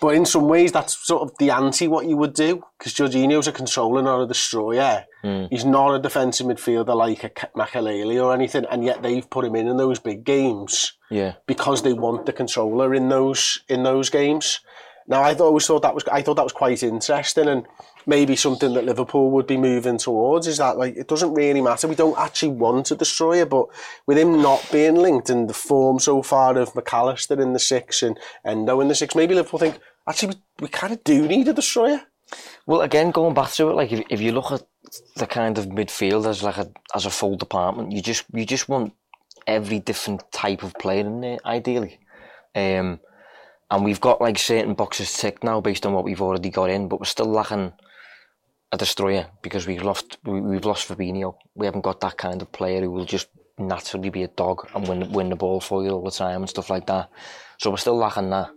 but 0.00 0.14
in 0.14 0.24
some 0.24 0.48
ways, 0.48 0.72
that's 0.72 0.96
sort 1.06 1.22
of 1.30 1.36
the 1.36 1.50
anti 1.50 1.88
what 1.88 2.06
you 2.06 2.16
would 2.16 2.32
do, 2.32 2.64
because 2.78 2.94
Jorginho's 2.94 3.46
a 3.46 3.52
controller, 3.52 4.00
not 4.02 4.22
a 4.22 4.26
destroyer. 4.26 5.04
He's 5.50 5.64
not 5.64 5.92
a 5.92 5.98
defensive 5.98 6.46
midfielder 6.46 6.94
like 6.94 7.24
a 7.24 7.30
Makelele 7.58 8.22
or 8.24 8.32
anything, 8.32 8.64
and 8.70 8.84
yet 8.84 9.02
they've 9.02 9.28
put 9.28 9.44
him 9.44 9.56
in 9.56 9.66
in 9.66 9.76
those 9.76 9.98
big 9.98 10.22
games 10.22 10.92
Yeah. 11.10 11.32
because 11.46 11.82
they 11.82 11.94
want 11.94 12.26
the 12.26 12.32
controller 12.32 12.94
in 12.94 13.08
those 13.08 13.58
in 13.68 13.82
those 13.82 14.08
games. 14.08 14.60
Now, 15.08 15.22
I 15.22 15.34
always 15.34 15.66
thought 15.66 15.82
that 15.82 15.94
was 15.94 16.04
I 16.12 16.22
thought 16.22 16.36
that 16.36 16.44
was 16.44 16.52
quite 16.52 16.80
interesting, 16.84 17.48
and 17.48 17.66
maybe 18.06 18.36
something 18.36 18.72
that 18.74 18.84
Liverpool 18.84 19.30
would 19.32 19.46
be 19.46 19.56
moving 19.56 19.98
towards 19.98 20.46
is 20.46 20.58
that 20.58 20.78
like 20.78 20.96
it 20.96 21.08
doesn't 21.08 21.34
really 21.34 21.60
matter. 21.60 21.88
We 21.88 21.96
don't 21.96 22.18
actually 22.18 22.52
want 22.52 22.90
a 22.92 22.96
destroyer, 22.96 23.44
but 23.44 23.66
with 24.06 24.16
him 24.16 24.40
not 24.40 24.66
being 24.72 24.94
linked 24.94 25.28
and 25.28 25.50
the 25.50 25.54
form 25.54 25.98
so 25.98 26.22
far 26.22 26.56
of 26.56 26.72
McAllister 26.74 27.40
in 27.40 27.52
the 27.52 27.58
six 27.58 28.02
and 28.02 28.18
Endo 28.44 28.80
in 28.80 28.88
the 28.88 28.94
six, 28.94 29.14
maybe 29.14 29.34
Liverpool 29.34 29.58
think 29.58 29.78
actually 30.08 30.34
we, 30.34 30.64
we 30.64 30.68
kind 30.68 30.92
of 30.92 31.02
do 31.04 31.26
need 31.26 31.48
a 31.48 31.52
destroyer. 31.52 32.02
Well, 32.66 32.80
again, 32.80 33.10
going 33.10 33.34
back 33.34 33.50
to 33.52 33.70
it, 33.70 33.74
like 33.74 33.92
if, 33.92 34.04
if 34.10 34.20
you 34.20 34.32
look 34.32 34.50
at 34.50 34.62
the 35.16 35.26
kind 35.26 35.58
of 35.58 35.66
midfield 35.66 36.26
as 36.26 36.42
like 36.42 36.58
a 36.58 36.70
as 36.94 37.06
a 37.06 37.10
full 37.10 37.36
department, 37.36 37.92
you 37.92 38.00
just 38.00 38.24
you 38.32 38.46
just 38.46 38.68
want 38.68 38.92
every 39.46 39.78
different 39.78 40.30
type 40.32 40.62
of 40.62 40.74
player 40.74 41.00
in 41.00 41.20
there, 41.20 41.38
ideally. 41.44 42.00
Um, 42.54 43.00
and 43.70 43.84
we've 43.84 44.00
got 44.00 44.20
like 44.20 44.38
certain 44.38 44.74
boxes 44.74 45.12
ticked 45.12 45.44
now 45.44 45.60
based 45.60 45.86
on 45.86 45.92
what 45.92 46.04
we've 46.04 46.22
already 46.22 46.50
got 46.50 46.70
in, 46.70 46.88
but 46.88 47.00
we're 47.00 47.06
still 47.06 47.26
lacking 47.26 47.72
a 48.76 48.78
destroyer 48.78 49.26
because 49.42 49.66
we've 49.66 49.82
lost 49.82 50.18
we, 50.24 50.40
we've 50.40 50.64
lost 50.64 50.88
Fabinho. 50.88 51.34
We 51.54 51.66
haven't 51.66 51.86
got 51.88 52.00
that 52.00 52.16
kind 52.16 52.40
of 52.42 52.52
player 52.52 52.80
who 52.82 52.90
will 52.90 53.04
just 53.04 53.28
naturally 53.58 54.10
be 54.10 54.22
a 54.22 54.28
dog 54.28 54.68
and 54.74 54.86
win 54.88 55.12
win 55.12 55.30
the 55.30 55.36
ball 55.44 55.60
for 55.60 55.82
you 55.82 55.90
all 55.90 56.04
the 56.04 56.10
time 56.10 56.42
and 56.42 56.48
stuff 56.48 56.70
like 56.70 56.86
that. 56.86 57.10
So 57.58 57.70
we're 57.70 57.84
still 57.86 57.96
lacking 57.96 58.30
that. 58.30 58.50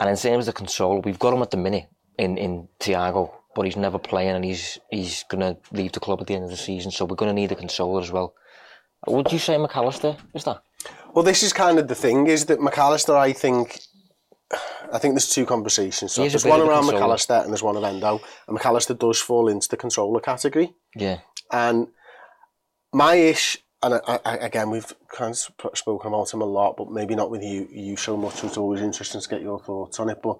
And 0.00 0.10
in 0.10 0.16
terms 0.16 0.48
of 0.48 0.54
the 0.54 0.58
control, 0.62 1.00
we've 1.02 1.18
got 1.18 1.34
him 1.34 1.42
at 1.42 1.50
the 1.50 1.56
minute 1.56 1.86
in 2.18 2.38
in 2.38 2.68
Thiago, 2.80 3.30
but 3.54 3.66
he's 3.66 3.76
never 3.76 3.98
playing 3.98 4.36
and 4.36 4.44
he's 4.44 4.78
he's 4.90 5.24
gonna 5.30 5.56
leave 5.72 5.92
the 5.92 6.00
club 6.00 6.20
at 6.20 6.26
the 6.26 6.34
end 6.34 6.44
of 6.44 6.50
the 6.50 6.64
season. 6.70 6.90
So 6.90 7.04
we're 7.04 7.22
gonna 7.22 7.40
need 7.40 7.52
a 7.52 7.56
controller 7.64 8.00
as 8.00 8.10
well. 8.10 8.34
Would 9.06 9.30
you 9.32 9.38
say 9.38 9.56
McAllister 9.56 10.16
is 10.34 10.44
that? 10.44 10.62
Well, 11.12 11.24
this 11.24 11.42
is 11.42 11.52
kind 11.52 11.78
of 11.78 11.88
the 11.88 11.94
thing 11.94 12.26
is 12.26 12.46
that 12.46 12.58
McAllister, 12.58 13.14
I 13.14 13.32
think, 13.32 13.80
I 14.92 14.98
think 14.98 15.14
there's 15.14 15.30
two 15.30 15.46
conversations. 15.46 16.12
So 16.12 16.22
is 16.22 16.32
there's 16.32 16.44
one 16.44 16.60
around 16.60 16.84
controller. 16.84 17.14
McAllister 17.16 17.42
and 17.42 17.52
there's 17.52 17.62
one 17.62 17.76
of 17.76 17.84
Endo. 17.84 18.20
And 18.46 18.58
McAllister 18.58 18.98
does 18.98 19.20
fall 19.20 19.48
into 19.48 19.68
the 19.68 19.76
controller 19.76 20.20
category. 20.20 20.74
Yeah, 20.94 21.18
And 21.50 21.88
my 22.92 23.14
ish, 23.14 23.58
and 23.82 23.94
I, 23.94 24.20
I, 24.24 24.36
again, 24.36 24.70
we've 24.70 24.92
kind 25.08 25.30
of 25.32 25.76
spoken 25.76 26.08
about 26.08 26.32
him 26.32 26.40
a 26.40 26.46
lot, 26.46 26.76
but 26.76 26.90
maybe 26.90 27.14
not 27.14 27.30
with 27.30 27.42
you, 27.42 27.68
you 27.70 27.96
so 27.96 28.16
much. 28.16 28.44
It's 28.44 28.56
always 28.56 28.80
interesting 28.80 29.20
to 29.20 29.28
get 29.28 29.42
your 29.42 29.58
thoughts 29.58 29.98
on 29.98 30.08
it. 30.08 30.22
But 30.22 30.38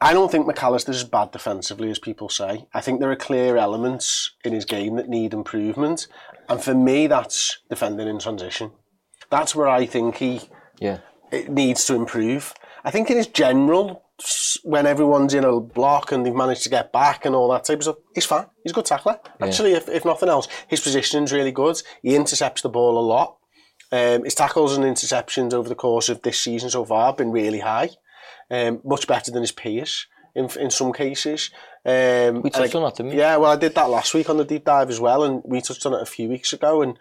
I 0.00 0.12
don't 0.12 0.30
think 0.30 0.46
McAllister's 0.46 1.02
as 1.02 1.04
bad 1.04 1.30
defensively 1.30 1.90
as 1.90 1.98
people 1.98 2.28
say. 2.28 2.66
I 2.74 2.80
think 2.80 3.00
there 3.00 3.10
are 3.10 3.16
clear 3.16 3.56
elements 3.56 4.32
in 4.44 4.52
his 4.52 4.64
game 4.64 4.96
that 4.96 5.08
need 5.08 5.32
improvement. 5.32 6.08
And 6.48 6.62
for 6.62 6.74
me, 6.74 7.06
that's 7.06 7.58
defending 7.68 8.08
in 8.08 8.18
transition. 8.18 8.72
That's 9.30 9.54
where 9.54 9.68
I 9.68 9.86
think 9.86 10.16
he 10.16 10.40
yeah, 10.80 10.98
it 11.30 11.50
needs 11.50 11.84
to 11.86 11.94
improve. 11.94 12.54
I 12.88 12.90
think 12.90 13.10
in 13.10 13.18
his 13.18 13.26
general, 13.26 14.02
when 14.62 14.86
everyone's 14.86 15.34
in 15.34 15.44
a 15.44 15.60
block 15.60 16.10
and 16.10 16.24
they've 16.24 16.34
managed 16.34 16.62
to 16.62 16.70
get 16.70 16.90
back 16.90 17.26
and 17.26 17.34
all 17.34 17.50
that 17.52 17.64
type 17.64 17.76
of 17.80 17.82
stuff, 17.82 17.96
he's 18.14 18.24
fine. 18.24 18.46
He's 18.64 18.72
a 18.72 18.74
good 18.74 18.86
tackler. 18.86 19.20
Actually, 19.42 19.74
if, 19.74 19.90
if 19.90 20.06
nothing 20.06 20.30
else, 20.30 20.48
his 20.68 20.80
positioning's 20.80 21.30
really 21.30 21.52
good. 21.52 21.82
He 22.02 22.16
intercepts 22.16 22.62
the 22.62 22.70
ball 22.70 22.98
a 22.98 23.04
lot. 23.04 23.36
Um, 23.92 24.24
his 24.24 24.34
tackles 24.34 24.74
and 24.74 24.86
interceptions 24.86 25.52
over 25.52 25.68
the 25.68 25.74
course 25.74 26.08
of 26.08 26.22
this 26.22 26.38
season 26.38 26.70
so 26.70 26.82
far 26.86 27.08
have 27.08 27.18
been 27.18 27.30
really 27.30 27.60
high, 27.60 27.90
um, 28.50 28.80
much 28.84 29.06
better 29.06 29.30
than 29.30 29.42
his 29.42 29.52
peers 29.52 30.06
in 30.34 30.48
in 30.58 30.70
some 30.70 30.94
cases. 30.94 31.50
Um, 31.84 32.40
We 32.40 32.48
touched 32.48 32.74
I- 32.74 32.78
on 32.78 32.84
that, 32.84 32.96
didn't 32.96 33.12
we? 33.12 33.18
Yeah, 33.18 33.36
well, 33.36 33.52
I 33.52 33.56
did 33.56 33.74
that 33.74 33.90
last 33.90 34.14
week 34.14 34.30
on 34.30 34.38
the 34.38 34.46
deep 34.46 34.64
dive 34.64 34.88
as 34.88 34.98
well, 34.98 35.24
and 35.24 35.42
we 35.44 35.60
touched 35.60 35.84
on 35.84 35.92
it 35.92 36.00
a 36.00 36.06
few 36.06 36.28
weeks 36.30 36.54
ago. 36.54 36.80
And 36.80 36.98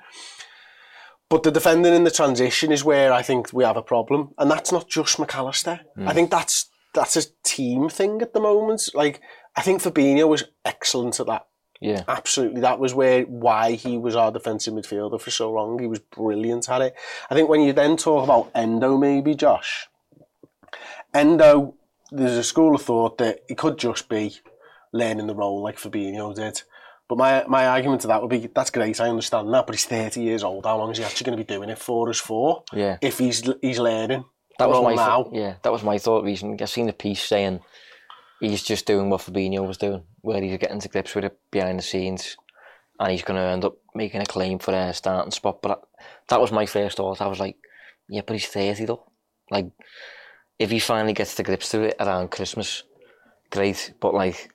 but 1.29 1.43
the 1.43 1.51
defending 1.51 1.93
in 1.93 2.03
the 2.03 2.11
transition 2.11 2.71
is 2.71 2.83
where 2.83 3.11
I 3.11 3.21
think 3.21 3.51
we 3.51 3.63
have 3.63 3.77
a 3.77 3.81
problem, 3.81 4.33
and 4.37 4.49
that's 4.49 4.71
not 4.71 4.87
just 4.87 5.17
McAllister. 5.17 5.81
I 6.05 6.13
think 6.13 6.31
that's 6.31 6.69
that's 6.93 7.17
a 7.17 7.29
team 7.43 7.89
thing 7.89 8.21
at 8.21 8.33
the 8.33 8.39
moment. 8.39 8.89
Like 8.93 9.21
I 9.55 9.61
think 9.61 9.81
Fabinho 9.81 10.27
was 10.27 10.45
excellent 10.65 11.19
at 11.19 11.27
that. 11.27 11.47
Yeah. 11.79 12.03
Absolutely, 12.07 12.61
that 12.61 12.79
was 12.79 12.93
where 12.93 13.23
why 13.23 13.73
he 13.73 13.97
was 13.97 14.15
our 14.15 14.31
defensive 14.31 14.73
midfielder 14.73 15.21
for 15.21 15.29
so 15.29 15.51
long. 15.51 15.79
He 15.79 15.87
was 15.87 15.99
brilliant 15.99 16.69
at 16.69 16.81
it. 16.81 16.95
I 17.29 17.35
think 17.35 17.49
when 17.49 17.61
you 17.61 17.73
then 17.73 17.97
talk 17.97 18.23
about 18.23 18.51
Endo, 18.55 18.97
maybe 18.97 19.35
Josh, 19.35 19.87
Endo, 21.13 21.75
there's 22.11 22.37
a 22.37 22.43
school 22.43 22.75
of 22.75 22.81
thought 22.81 23.17
that 23.19 23.41
he 23.47 23.55
could 23.55 23.77
just 23.77 24.09
be 24.09 24.37
learning 24.93 25.27
the 25.27 25.35
role 25.35 25.61
like 25.61 25.77
Fabinho 25.77 26.33
did. 26.33 26.63
But 27.09 27.17
my 27.17 27.45
my 27.47 27.67
argument 27.67 28.01
to 28.01 28.07
that 28.07 28.21
would 28.21 28.29
be 28.29 28.47
that's 28.53 28.69
great, 28.69 28.99
I 28.99 29.09
understand 29.09 29.53
that, 29.53 29.65
but 29.65 29.75
he's 29.75 29.85
30 29.85 30.21
years 30.21 30.43
old. 30.43 30.65
How 30.65 30.77
long 30.77 30.91
is 30.91 30.97
he 30.97 31.03
actually 31.03 31.25
going 31.25 31.37
to 31.37 31.43
be 31.43 31.53
doing 31.55 31.69
it 31.69 31.77
for 31.79 32.09
us 32.09 32.19
for? 32.19 32.63
Yeah. 32.73 32.97
If 33.01 33.17
he's 33.19 33.49
he's 33.61 33.79
learning 33.79 34.25
That 34.59 34.69
was 34.69 34.83
my 34.83 34.93
now. 34.95 35.23
thought. 35.23 35.33
Yeah, 35.33 35.55
that 35.61 35.71
was 35.71 35.83
my 35.83 35.97
thought 35.97 36.23
recently. 36.25 36.57
I've 36.61 36.69
seen 36.69 36.89
a 36.89 36.93
piece 36.93 37.23
saying 37.23 37.61
he's 38.41 38.61
just 38.63 38.85
doing 38.85 39.09
what 39.09 39.21
Fabinho 39.21 39.65
was 39.65 39.77
doing, 39.77 40.03
where 40.21 40.41
he's 40.41 40.57
getting 40.57 40.81
to 40.81 40.89
grips 40.89 41.15
with 41.15 41.23
it 41.25 41.37
behind 41.49 41.79
the 41.79 41.83
scenes, 41.83 42.35
and 42.99 43.11
he's 43.11 43.23
going 43.23 43.39
to 43.39 43.47
end 43.47 43.63
up 43.63 43.77
making 43.95 44.21
a 44.21 44.25
claim 44.25 44.59
for 44.59 44.73
a 44.73 44.93
starting 44.93 45.31
spot. 45.31 45.61
But 45.61 45.81
that 46.27 46.41
was 46.41 46.51
my 46.51 46.65
first 46.65 46.97
thought. 46.97 47.21
I 47.21 47.27
was 47.27 47.39
like, 47.39 47.55
yeah, 48.09 48.21
but 48.27 48.33
he's 48.33 48.47
thirty 48.47 48.83
though. 48.85 49.09
Like, 49.49 49.67
if 50.59 50.71
he 50.71 50.79
finally 50.79 51.13
gets 51.13 51.35
to 51.35 51.43
grips 51.43 51.69
to 51.69 51.83
it 51.83 51.95
around 52.01 52.31
Christmas, 52.31 52.83
great. 53.49 53.93
But 54.01 54.13
like, 54.13 54.49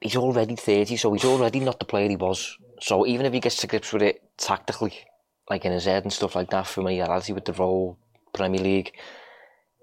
he's 0.00 0.16
already 0.16 0.56
thirty, 0.56 0.96
so 0.96 1.12
he's 1.12 1.24
already 1.24 1.60
not 1.60 1.78
the 1.78 1.84
player 1.86 2.08
he 2.08 2.16
was. 2.16 2.56
So 2.80 3.06
even 3.06 3.26
if 3.26 3.32
he 3.32 3.40
gets 3.40 3.56
to 3.58 3.66
grips 3.66 3.92
with 3.92 4.02
it 4.02 4.22
tactically, 4.36 4.94
like 5.50 5.64
in 5.64 5.72
his 5.72 5.84
head 5.86 6.02
and 6.04 6.12
stuff 6.12 6.34
like 6.34 6.50
that, 6.50 6.66
familiarity 6.66 7.32
with 7.32 7.44
the 7.44 7.52
role, 7.52 7.98
Premier 8.34 8.60
League, 8.60 8.92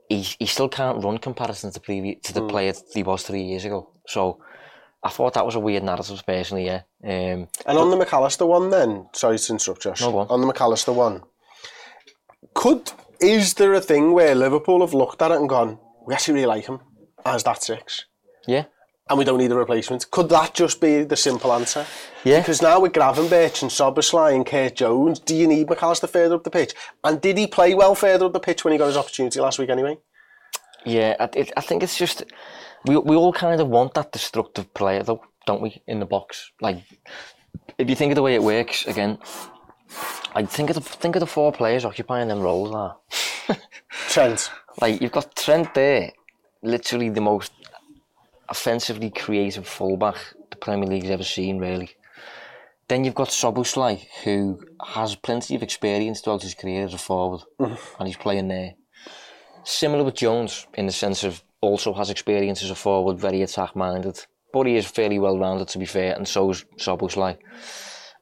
he, 0.10 0.22
he 0.22 0.46
still 0.46 0.70
can't 0.70 1.03
run 1.03 1.17
comparisons 1.17 1.74
to 1.74 1.79
previous 1.79 2.22
to 2.24 2.34
the 2.34 2.41
Hmm. 2.41 2.48
player 2.50 2.74
he 2.93 3.03
was 3.03 3.24
three 3.24 3.41
years 3.43 3.65
ago. 3.65 3.89
So 4.08 4.39
I 5.01 5.10
thought 5.10 5.34
that 5.34 5.46
was 5.46 5.55
a 5.55 5.60
weird 5.60 5.84
narrative 5.84 6.24
personally, 6.25 6.65
yeah. 6.65 6.82
Um, 7.03 7.48
And 7.65 7.77
on 7.77 7.89
the 7.89 7.98
McAllister 7.98 8.48
one, 8.48 8.70
then, 8.70 9.10
sorry 9.13 9.38
to 9.39 9.53
interrupt, 9.53 9.82
Josh. 9.82 10.01
No, 10.01 10.17
on. 10.20 10.27
on 10.29 10.41
the 10.41 10.48
McAllister 10.53 10.93
one, 10.93 11.24
could 12.53 12.91
is 13.20 13.53
there 13.55 13.74
a 13.74 13.82
thing 13.82 14.12
where 14.13 14.36
Liverpool 14.36 14.82
have 14.82 14.93
looked 14.93 15.22
at 15.22 15.32
it 15.32 15.38
and 15.38 15.50
gone, 15.50 15.79
we 16.05 16.13
actually 16.13 16.36
really 16.36 16.48
like 16.48 16.65
him 16.65 16.79
as 17.25 17.43
that 17.43 17.63
six, 17.63 18.05
yeah, 18.48 18.65
and 19.10 19.18
we 19.18 19.26
don't 19.26 19.38
need 19.38 19.52
a 19.52 19.56
replacement? 19.56 20.10
Could 20.12 20.30
that 20.30 20.54
just 20.54 20.80
be 20.80 21.04
the 21.04 21.16
simple 21.16 21.52
answer? 21.52 21.86
Yeah. 22.24 22.40
Because 22.40 22.62
now 22.62 22.80
with 22.80 22.94
Gravenberch 22.94 23.62
and 23.62 23.72
Szoboszlai 23.72 24.34
and 24.34 24.46
Curtis 24.46 24.78
Jones, 24.78 25.20
do 25.20 25.36
you 25.36 25.48
need 25.48 25.68
McAllister 25.68 26.10
further 26.10 26.36
up 26.36 26.44
the 26.44 26.50
pitch? 26.50 26.74
And 27.04 27.20
did 27.20 27.38
he 27.38 27.48
play 27.48 27.74
well 27.74 27.96
further 27.96 28.26
up 28.26 28.34
the 28.34 28.40
pitch 28.40 28.64
when 28.64 28.72
he 28.72 28.78
got 28.78 28.88
his 28.88 28.98
opportunity 28.98 29.40
last 29.40 29.60
week 29.60 29.70
anyway? 29.70 29.98
yeah. 30.86 31.16
I, 31.20 31.30
it, 31.36 31.52
I 31.58 31.62
think 31.62 31.84
it's 31.84 31.98
just 31.98 32.24
we 32.86 32.98
we 32.98 33.16
all 33.16 33.34
kind 33.34 33.62
of 33.62 33.68
want 33.68 33.94
that 33.94 34.12
destructive 34.12 34.74
player 34.74 35.04
though, 35.04 35.24
don't 35.46 35.62
we? 35.62 35.82
In 35.88 36.00
the 36.00 36.06
box, 36.06 36.52
like 36.62 36.84
if 37.78 37.90
you 37.90 37.96
think 37.96 38.12
of 38.12 38.16
the 38.16 38.22
way 38.22 38.36
it 38.36 38.44
works 38.44 38.86
again. 38.86 39.18
I 40.36 40.44
think 40.44 40.72
of 40.72 40.76
the 40.76 40.82
think 40.82 41.16
of 41.16 41.20
the 41.20 41.28
four 41.28 41.52
players 41.52 41.86
occupying 41.86 42.28
them 42.28 42.40
roles 42.40 42.72
now. 42.72 43.00
Trent. 44.10 44.50
Like 44.82 45.02
you've 45.02 45.12
got 45.12 45.36
Trent 45.36 45.72
there, 45.76 46.14
literally 46.64 47.10
the 47.10 47.22
most 47.22 47.52
offensively 48.50 49.10
creative 49.10 49.68
fullback 49.68 50.18
the 50.50 50.58
Premier 50.58 50.88
League's 50.88 51.10
ever 51.10 51.24
seen, 51.24 51.60
really. 51.60 51.92
Then 52.88 53.04
you've 53.04 53.16
got 53.16 53.30
Szoboszlai, 53.30 54.06
who 54.24 54.60
has 54.86 55.16
plenty 55.16 55.56
of 55.56 55.64
experience 55.64 56.22
throughout 56.22 56.44
his 56.44 56.54
career 56.54 56.84
as 56.86 56.94
a 56.94 56.98
forward, 56.98 57.42
mm-hmm. 57.60 57.96
and 58.00 58.08
he's 58.08 58.18
playing 58.18 58.50
there. 58.50 58.76
Similar 59.64 60.04
with 60.04 60.16
Jones, 60.16 60.68
in 60.74 60.86
the 60.86 60.92
sense 60.92 61.24
of 61.24 61.44
also 61.62 61.94
has 61.94 62.10
experience 62.10 62.62
as 62.62 62.70
a 62.70 62.76
forward, 62.76 63.17
very 63.17 63.41
attack-minded, 63.41 64.20
but 64.52 64.67
he 64.67 64.76
is 64.76 64.86
fairly 64.86 65.17
well-rounded 65.17 65.70
to 65.70 65.80
be 65.80 65.86
fair, 65.86 66.13
and 66.13 66.28
so 66.28 66.52
is 66.52 66.65
Szoboszlai. 66.78 67.38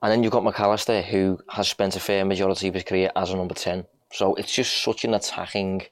And 0.03 0.11
then 0.11 0.23
you've 0.23 0.31
got 0.31 0.43
McAllister, 0.43 1.03
who 1.03 1.39
has 1.49 1.67
spent 1.67 1.95
a 1.95 1.99
fair 1.99 2.23
majority 2.23 2.67
of 2.67 2.73
his 2.75 2.83
career 2.83 3.11
as 3.15 3.31
a 3.31 3.35
number 3.35 3.53
10. 3.53 3.85
So 4.13 4.35
it's 4.35 4.53
just 4.53 4.83
such 4.83 5.05
an 5.05 5.13
attacking 5.13 5.83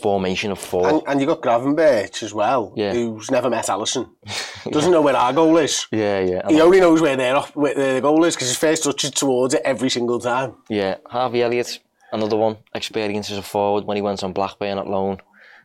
formation 0.00 0.50
of 0.50 0.58
four. 0.58 0.88
And, 0.88 1.02
and 1.06 1.20
you 1.20 1.26
got 1.26 1.40
Gravenberch 1.40 2.22
as 2.22 2.32
well, 2.34 2.72
Yeah. 2.76 2.92
who's 2.92 3.30
never 3.30 3.48
met 3.50 3.66
Alisson. 3.66 4.08
Doesn't 4.70 4.90
know 4.92 5.02
where 5.02 5.16
our 5.16 5.32
goal 5.32 5.56
is. 5.58 5.86
yeah, 5.90 6.20
yeah. 6.20 6.48
He 6.48 6.60
only 6.60 6.80
knows 6.80 7.00
where 7.00 7.16
their, 7.16 7.36
off- 7.36 7.54
where 7.56 7.74
their 7.74 8.00
goal 8.00 8.24
is 8.24 8.34
because 8.34 8.48
his 8.48 8.58
first 8.58 8.84
touch 8.84 9.04
is 9.04 9.10
towards 9.10 9.54
it 9.54 9.62
every 9.64 9.90
single 9.90 10.18
time. 10.20 10.54
Yeah, 10.68 10.96
Harvey 11.06 11.42
Elliott, 11.42 11.80
another 12.12 12.36
one. 12.36 12.56
Experience 12.74 13.30
as 13.30 13.38
a 13.38 13.42
forward 13.42 13.84
when 13.84 13.96
he 13.96 14.02
went 14.02 14.22
on 14.24 14.32
Blackburn 14.32 14.78
at 14.78 14.86
loan, 14.86 15.18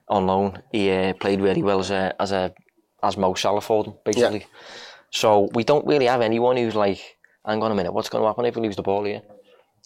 on 0.07 0.25
loan, 0.27 0.61
he 0.71 0.89
uh, 0.91 1.13
played 1.13 1.41
really 1.41 1.63
well 1.63 1.79
as 1.79 1.91
a 1.91 2.13
as 2.19 2.31
a 2.31 2.53
as 3.01 3.15
Mo 3.17 3.33
Salah 3.33 3.61
for 3.61 3.83
them, 3.83 3.93
basically. 4.03 4.45
So 5.11 5.49
we 5.53 5.63
don't 5.63 5.85
really 5.87 6.05
have 6.05 6.21
anyone 6.21 6.57
who's 6.57 6.75
like, 6.75 6.99
hang 7.45 7.63
on 7.63 7.71
a 7.71 7.75
minute, 7.75 7.93
what's 7.93 8.09
going 8.09 8.21
to 8.23 8.27
happen 8.27 8.45
if 8.45 8.55
we 8.55 8.61
lose 8.61 8.75
the 8.75 8.83
ball 8.83 9.03
here? 9.05 9.21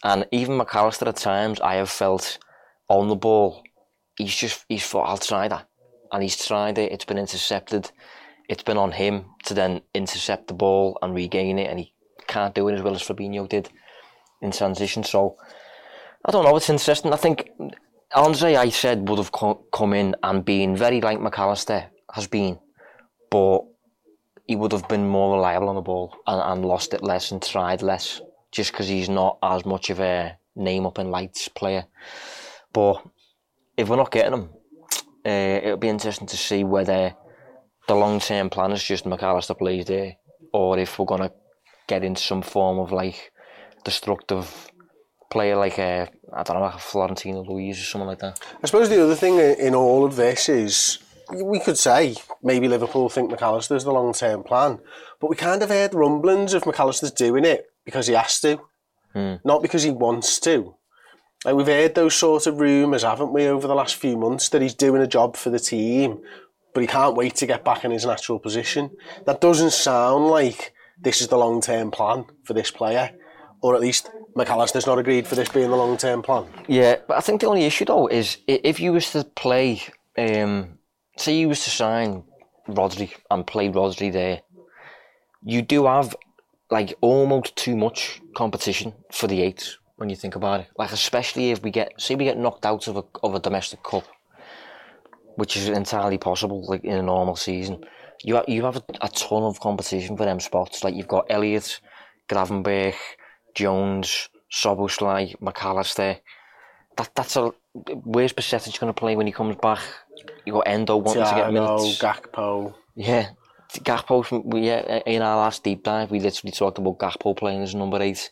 And 0.04 0.26
even 0.32 0.58
McAllister 0.60 1.08
at 1.08 1.16
times, 1.16 1.62
I 1.62 1.76
have 1.76 1.90
felt 1.90 2.38
on 2.90 3.08
the 3.08 3.16
ball, 3.16 3.64
he's 4.18 4.36
just 4.36 4.66
he's 4.70 4.86
thought 4.86 5.10
I'll 5.10 5.18
try 5.18 5.48
that, 5.48 5.68
and 6.12 6.24
he's 6.24 6.46
tried 6.46 6.78
it. 6.78 6.92
It's 6.92 7.06
been 7.06 7.18
intercepted. 7.18 7.92
It's 8.50 8.64
been 8.64 8.78
on 8.78 8.92
him 8.92 9.26
to 9.46 9.54
then 9.54 9.82
intercept 9.94 10.48
the 10.48 10.54
ball 10.54 10.98
and 11.02 11.16
regain 11.16 11.60
it, 11.60 11.70
and 11.70 11.80
he 11.80 11.94
can't 12.28 12.56
do 12.56 12.68
it 12.68 12.76
as 12.76 12.82
well 12.82 12.96
as 12.96 13.04
Fabinho 13.04 13.48
did 13.48 13.70
in 14.42 14.52
transition. 14.52 15.04
So 15.04 15.38
I 16.26 16.32
don't 16.32 16.46
know. 16.46 16.56
It's 16.56 16.70
interesting. 16.70 17.14
I 17.14 17.18
think 17.18 17.50
Andre, 18.16 18.56
I 18.56 18.70
said, 18.70 19.10
would 19.10 19.18
have 19.18 19.32
co- 19.32 19.66
come 19.72 19.94
in 19.94 20.16
and 20.22 20.46
been 20.46 20.76
very 20.76 21.02
like 21.02 21.20
McAllister 21.20 21.88
has 22.14 22.28
been, 22.28 22.60
but 23.32 23.62
he 24.46 24.56
would 24.56 24.72
have 24.72 24.88
been 24.88 25.08
more 25.08 25.36
reliable 25.36 25.70
on 25.70 25.76
the 25.76 25.82
ball 25.82 26.16
and, 26.28 26.42
and 26.42 26.66
lost 26.66 26.94
it 26.94 27.02
less 27.02 27.32
and 27.32 27.42
tried 27.42 27.82
less, 27.82 28.22
just 28.52 28.72
because 28.72 28.88
he's 28.88 29.10
not 29.10 29.38
as 29.42 29.66
much 29.66 29.90
of 29.90 30.00
a 30.00 30.38
name 30.56 30.86
up 30.86 31.00
in 31.00 31.10
lights 31.10 31.48
player. 31.48 31.86
But 32.72 33.04
if 33.78 33.90
we're 33.90 33.96
not 33.96 34.12
getting 34.12 34.34
him, 34.34 34.50
uh, 35.26 35.30
eh, 35.30 35.58
it'll 35.64 35.78
be 35.78 35.90
interesting 35.90 36.28
to 36.28 36.38
see 36.38 36.64
whether 36.64 37.16
the 37.88 37.96
long 37.96 38.20
term 38.20 38.50
plan 38.50 38.72
is 38.72 38.84
just 38.84 39.06
McAllister 39.06 39.58
plays 39.58 39.86
there, 39.86 40.16
or 40.54 40.78
if 40.78 40.98
we're 41.00 41.06
gonna 41.06 41.32
get 41.88 42.04
into 42.04 42.22
some 42.22 42.42
form 42.42 42.80
of 42.80 42.92
like 42.92 43.32
destructive 43.84 44.72
player 45.30 45.56
like 45.58 45.80
a 45.80 46.08
I 46.32 46.44
don't 46.44 46.58
know 46.58 46.64
like 46.64 46.76
a 46.76 46.80
Florentino 46.80 47.44
Luis 47.44 47.80
or 47.80 47.84
something 47.84 48.08
like 48.08 48.20
that. 48.20 48.40
I 48.64 48.68
suppose 48.68 48.90
the 48.90 49.04
other 49.04 49.16
thing 49.16 49.40
eh, 49.40 49.56
in 49.60 49.76
all 49.76 50.06
of 50.06 50.16
this 50.16 50.48
is 50.50 51.00
we 51.34 51.60
could 51.60 51.78
say 51.78 52.16
maybe 52.42 52.68
Liverpool 52.68 53.10
think 53.10 53.32
McAllister's 53.32 53.84
the 53.84 53.92
long 53.92 54.14
term 54.14 54.44
plan, 54.44 54.80
but 55.20 55.30
we 55.30 55.36
kind 55.36 55.64
of 55.64 55.70
heard 55.70 55.94
rumblings 55.94 56.54
of 56.54 56.64
McAllister's 56.64 57.12
doing 57.12 57.46
it 57.46 57.66
because 57.86 58.08
he 58.08 58.14
has 58.14 58.40
to, 58.42 58.60
hmm. 59.14 59.36
not 59.44 59.62
because 59.62 59.84
he 59.84 59.92
wants 59.92 60.40
to. 60.42 60.76
Like 61.46 61.56
we've 61.56 61.68
heard 61.68 61.96
those 61.96 62.16
sort 62.16 62.48
of 62.48 62.60
rumours, 62.60 63.04
haven't 63.04 63.34
we, 63.34 63.48
over 63.48 63.68
the 63.68 63.76
last 63.76 63.96
few 63.96 64.18
months 64.18 64.50
that 64.50 64.62
he's 64.62 64.74
doing 64.74 65.02
a 65.02 65.08
job 65.08 65.36
for 65.36 65.50
the 65.50 65.60
team, 65.60 66.22
but 66.74 66.82
he 66.82 66.88
can't 66.88 67.16
wait 67.16 67.36
to 67.36 67.46
get 67.46 67.66
back 67.66 67.84
in 67.84 67.92
his 67.92 68.06
natural 68.06 68.40
position. 68.40 68.92
That 69.26 69.42
doesn't 69.42 69.74
sound 69.74 70.28
like 70.28 70.74
this 71.00 71.22
is 71.22 71.28
the 71.28 71.38
long 71.38 71.60
term 71.62 71.92
plan 71.92 72.26
for 72.44 72.54
this 72.54 72.72
player, 72.72 73.12
or 73.62 73.76
at 73.76 73.82
least 73.82 74.10
McAllister's 74.36 74.88
not 74.88 75.00
agreed 75.00 75.28
for 75.28 75.36
this 75.36 75.50
being 75.50 75.70
the 75.70 75.76
long 75.76 75.98
term 75.98 76.22
plan. 76.22 76.46
Yeah, 76.68 76.96
but 77.08 77.18
I 77.18 77.20
think 77.20 77.42
the 77.42 77.48
only 77.48 77.66
issue 77.66 77.86
though 77.86 78.08
is 78.08 78.38
if 78.48 78.80
you 78.80 78.94
was 78.94 79.12
to 79.12 79.26
play, 79.26 79.82
um, 80.18 80.80
say 81.18 81.38
you 81.38 81.50
was 81.50 81.64
to 81.66 81.70
sign 81.70 82.24
Rodri 82.70 83.12
and 83.30 83.46
play 83.46 83.68
Rodri 83.68 84.12
there, 84.12 84.42
you 85.44 85.62
do 85.62 85.86
have 85.86 86.16
like 86.72 86.96
almost 87.02 87.56
too 87.58 87.76
much 87.76 88.22
competition 88.34 88.94
for 89.12 89.28
the 89.28 89.42
eight 89.42 89.78
when 90.04 90.10
you 90.10 90.18
think 90.18 90.36
about 90.36 90.60
it. 90.60 90.68
Like 90.78 90.92
especially 90.92 91.52
if 91.52 91.64
we 91.64 91.72
get, 91.72 92.00
say 92.00 92.16
we 92.16 92.26
get 92.26 92.38
knocked 92.38 92.66
out 92.66 92.88
of 92.90 92.98
a 92.98 93.04
of 93.24 93.36
a 93.36 93.40
domestic 93.40 93.82
cup, 93.84 94.04
which 95.38 95.56
is 95.56 95.70
entirely 95.70 96.18
possible 96.18 96.66
like 96.68 96.84
in 96.84 96.98
a 96.98 97.02
normal 97.02 97.38
season. 97.38 97.86
You 98.22 98.36
ha- 98.36 98.44
you 98.50 98.66
have 98.66 98.76
a, 98.76 98.84
a 99.00 99.08
ton 99.08 99.44
of 99.44 99.62
competition 99.62 100.18
for 100.18 100.26
them 100.26 100.42
spots. 100.42 100.84
Like 100.84 100.94
you've 100.94 101.08
got 101.08 101.28
Elliott, 101.30 101.80
Gravenberch, 102.28 102.96
Jones, 103.56 104.28
Szoboszlai, 104.52 105.38
McAllister. 105.40 106.20
That 106.98 107.10
that's 107.16 107.38
a 107.38 107.54
where's 108.04 108.34
Bajcetic 108.34 108.78
going 108.80 108.94
to 108.94 109.00
play 109.00 109.16
when 109.16 109.26
he 109.26 109.32
comes 109.32 109.56
back? 109.56 109.80
You 110.46 110.54
got 110.54 110.68
Endo 110.68 110.98
wanting 110.98 111.24
to 111.24 111.36
get 111.36 111.54
minutes. 111.54 111.98
Gakpo. 111.98 112.74
Yeah, 112.96 113.30
Gakpo. 113.72 114.26
From, 114.26 114.52
yeah, 114.58 115.00
in 115.06 115.22
our 115.22 115.38
last 115.38 115.64
deep 115.64 115.84
dive, 115.84 116.12
we 116.12 116.20
literally 116.20 116.52
talked 116.52 116.78
about 116.78 117.00
Gakpo 117.00 117.38
playing 117.38 117.64
as 117.64 117.74
number 117.74 118.02
eight. 118.02 118.32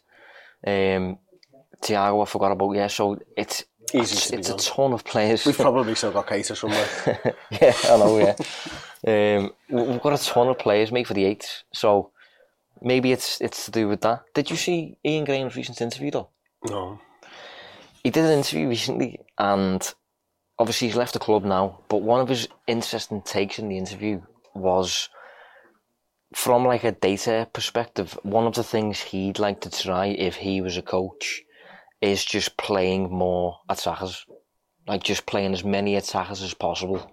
Um, 0.67 1.17
Thiago, 1.81 2.21
I 2.21 2.25
forgot 2.25 2.51
about. 2.51 2.71
Yeah, 2.73 2.87
so 2.87 3.19
it's 3.37 3.65
it's, 3.93 4.29
it's 4.31 4.49
a 4.49 4.55
ton 4.57 4.93
of 4.93 5.03
players. 5.03 5.45
We've 5.45 5.57
probably 5.57 5.95
still 5.95 6.11
got 6.11 6.27
Keita 6.27 6.55
somewhere. 6.55 7.35
yeah, 7.51 7.73
I 7.85 7.97
know. 7.97 8.17
Yeah, 8.19 8.35
Um, 9.37 9.51
we- 9.69 9.83
we've 9.83 10.01
got 10.01 10.13
a 10.19 10.23
ton 10.23 10.47
of 10.47 10.59
players, 10.59 10.91
mate, 10.91 11.07
for 11.07 11.13
the 11.13 11.25
eights. 11.25 11.63
So 11.73 12.11
maybe 12.81 13.11
it's 13.11 13.41
it's 13.41 13.65
to 13.65 13.71
do 13.71 13.87
with 13.87 14.01
that. 14.01 14.23
Did 14.33 14.49
you 14.49 14.55
see 14.55 14.97
Ian 15.05 15.25
Graham's 15.25 15.55
recent 15.55 15.81
interview 15.81 16.11
though? 16.11 16.29
No. 16.69 16.99
He 18.03 18.09
did 18.09 18.25
an 18.25 18.31
interview 18.37 18.67
recently, 18.69 19.19
and 19.37 19.93
obviously 20.57 20.87
he's 20.87 20.97
left 20.97 21.13
the 21.13 21.19
club 21.19 21.43
now. 21.43 21.79
But 21.89 21.97
one 22.01 22.19
of 22.21 22.29
his 22.29 22.47
interesting 22.67 23.21
takes 23.21 23.59
in 23.59 23.67
the 23.69 23.77
interview 23.77 24.21
was 24.55 25.09
from 26.33 26.65
like 26.65 26.83
a 26.83 26.91
data 26.93 27.47
perspective. 27.53 28.17
One 28.23 28.47
of 28.47 28.55
the 28.55 28.63
things 28.63 29.01
he'd 29.01 29.39
like 29.39 29.61
to 29.61 29.69
try 29.69 30.07
if 30.07 30.35
he 30.37 30.61
was 30.61 30.77
a 30.77 30.81
coach 30.81 31.43
is 32.01 32.25
just 32.25 32.57
playing 32.57 33.11
more 33.11 33.59
attackers, 33.69 34.25
like 34.87 35.03
just 35.03 35.25
playing 35.25 35.53
as 35.53 35.63
many 35.63 35.95
attackers 35.95 36.41
as 36.41 36.53
possible, 36.53 37.11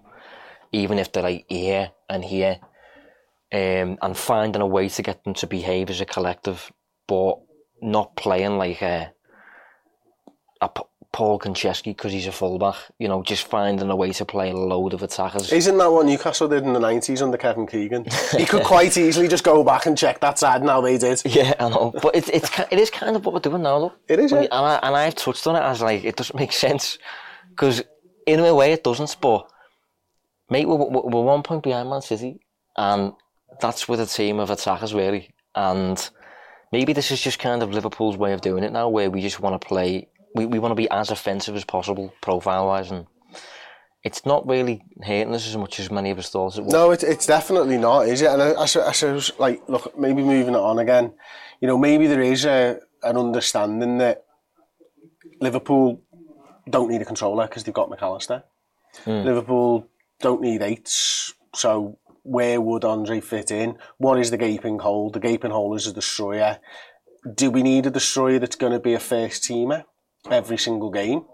even 0.71 0.97
if 0.97 1.11
they're 1.11 1.23
like 1.23 1.45
here 1.47 1.91
and 2.09 2.25
here, 2.25 2.59
um, 3.51 3.97
and 4.01 4.17
finding 4.17 4.61
a 4.61 4.67
way 4.67 4.89
to 4.89 5.01
get 5.01 5.23
them 5.23 5.33
to 5.35 5.47
behave 5.47 5.89
as 5.89 6.01
a 6.01 6.05
collective, 6.05 6.71
but 7.07 7.39
not 7.81 8.15
playing 8.15 8.57
like 8.57 8.81
a 8.81 9.11
a 10.61 10.69
Paul 11.11 11.39
Konchesky 11.39 11.85
because 11.85 12.11
he's 12.11 12.27
a 12.27 12.31
fullback. 12.31 12.75
You 12.99 13.07
know, 13.07 13.23
just 13.23 13.47
finding 13.47 13.89
a 13.89 13.95
way 13.95 14.11
to 14.11 14.25
play 14.25 14.51
a 14.51 14.55
load 14.55 14.93
of 14.93 15.01
attackers. 15.01 15.51
Isn't 15.51 15.77
that 15.77 15.91
what 15.91 16.05
Newcastle 16.05 16.47
did 16.47 16.63
in 16.63 16.73
the 16.73 16.79
90s 16.79 17.21
under 17.21 17.37
Kevin 17.37 17.65
Keegan? 17.65 18.05
he 18.37 18.45
could 18.45 18.63
quite 18.65 18.95
easily 18.97 19.27
just 19.27 19.43
go 19.43 19.63
back 19.63 19.85
and 19.85 19.97
check 19.97 20.19
that 20.19 20.37
side 20.37 20.61
and 20.61 20.69
how 20.69 20.81
they 20.81 20.97
did. 20.97 21.21
Yeah, 21.25 21.53
I 21.59 21.69
know, 21.69 21.93
but 22.01 22.15
it's 22.15 22.29
it's 22.29 22.49
it 22.71 22.79
is 22.79 22.89
kind 22.89 23.15
of 23.15 23.25
what 23.25 23.33
we're 23.33 23.39
doing 23.39 23.63
now, 23.63 23.79
though. 23.79 23.93
It 24.07 24.19
is, 24.19 24.31
yeah. 24.31 24.41
and 24.41 24.53
I 24.53 24.79
and 24.83 24.95
I've 24.95 25.15
touched 25.15 25.47
on 25.47 25.55
it 25.55 25.61
as 25.61 25.81
like 25.81 26.03
it 26.03 26.15
doesn't 26.15 26.37
make 26.37 26.51
sense 26.51 26.97
because 27.49 27.83
in 28.25 28.39
a 28.39 28.53
way 28.53 28.73
it 28.73 28.83
doesn't. 28.83 29.15
But 29.21 29.49
mate, 30.49 30.67
we're, 30.67 30.75
we're 30.75 31.01
we're 31.01 31.23
one 31.23 31.43
point 31.43 31.63
behind 31.63 31.89
Man 31.89 32.01
City, 32.01 32.39
and 32.77 33.13
that's 33.59 33.87
with 33.87 33.99
a 33.99 34.05
team 34.05 34.39
of 34.39 34.49
attackers 34.49 34.93
really. 34.93 35.33
And 35.55 36.09
maybe 36.71 36.93
this 36.93 37.11
is 37.11 37.21
just 37.21 37.39
kind 37.39 37.63
of 37.63 37.73
Liverpool's 37.73 38.17
way 38.17 38.33
of 38.33 38.41
doing 38.41 38.63
it 38.63 38.71
now, 38.71 38.89
where 38.89 39.09
we 39.09 39.21
just 39.21 39.39
want 39.39 39.59
to 39.59 39.67
play. 39.67 40.08
We 40.35 40.45
we 40.45 40.59
want 40.59 40.71
to 40.71 40.75
be 40.75 40.89
as 40.89 41.11
offensive 41.11 41.55
as 41.55 41.65
possible, 41.65 42.13
profile 42.21 42.67
wise, 42.67 42.91
and 42.91 43.07
it's 44.03 44.25
not 44.25 44.47
really 44.47 44.83
hurting 45.03 45.33
us 45.33 45.47
as 45.47 45.57
much 45.57 45.79
as 45.79 45.91
many 45.91 46.11
of 46.11 46.19
us 46.19 46.29
thought 46.29 46.57
it 46.57 46.63
would. 46.63 46.71
No, 46.71 46.91
it, 46.91 47.03
it's 47.03 47.25
definitely 47.25 47.77
not, 47.77 48.07
is 48.07 48.21
it? 48.21 48.29
And 48.29 48.41
I, 48.41 48.51
I, 48.51 48.61
I 48.63 48.65
suppose, 48.65 49.31
like, 49.39 49.61
look, 49.67 49.97
maybe 49.97 50.23
moving 50.23 50.53
it 50.53 50.59
on 50.59 50.79
again, 50.79 51.13
you 51.59 51.67
know, 51.67 51.77
maybe 51.77 52.07
there 52.07 52.21
is 52.21 52.45
a, 52.45 52.79
an 53.03 53.17
understanding 53.17 53.97
that 53.97 54.23
Liverpool 55.41 56.01
don't 56.69 56.89
need 56.89 57.01
a 57.01 57.05
controller 57.05 57.47
because 57.47 57.63
they've 57.63 57.73
got 57.73 57.89
McAllister. 57.89 58.43
Hmm. 59.03 59.23
Liverpool 59.23 59.87
don't 60.21 60.41
need 60.41 60.61
eights, 60.61 61.33
so 61.53 61.97
where 62.23 62.61
would 62.61 62.85
Andre 62.85 63.19
fit 63.19 63.51
in? 63.51 63.77
What 63.97 64.19
is 64.19 64.31
the 64.31 64.37
gaping 64.37 64.79
hole? 64.79 65.09
The 65.09 65.19
gaping 65.19 65.51
hole 65.51 65.75
is 65.75 65.87
a 65.87 65.93
destroyer. 65.93 66.59
Do 67.35 67.51
we 67.51 67.63
need 67.63 67.85
a 67.85 67.91
destroyer 67.91 68.39
that's 68.39 68.55
going 68.55 68.71
to 68.71 68.79
be 68.79 68.93
a 68.93 68.99
first 68.99 69.43
teamer 69.43 69.83
every 70.29 70.57
single 70.57 70.91
game? 70.91 71.25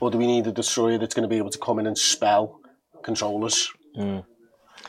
Or 0.00 0.10
do 0.10 0.18
we 0.18 0.26
need 0.26 0.46
a 0.46 0.52
destroyer 0.52 0.98
that's 0.98 1.14
going 1.14 1.28
to 1.28 1.28
be 1.28 1.38
able 1.38 1.50
to 1.50 1.58
come 1.58 1.78
in 1.78 1.86
and 1.86 1.98
spell 1.98 2.60
controllers? 3.02 3.70
Mm. 3.96 4.24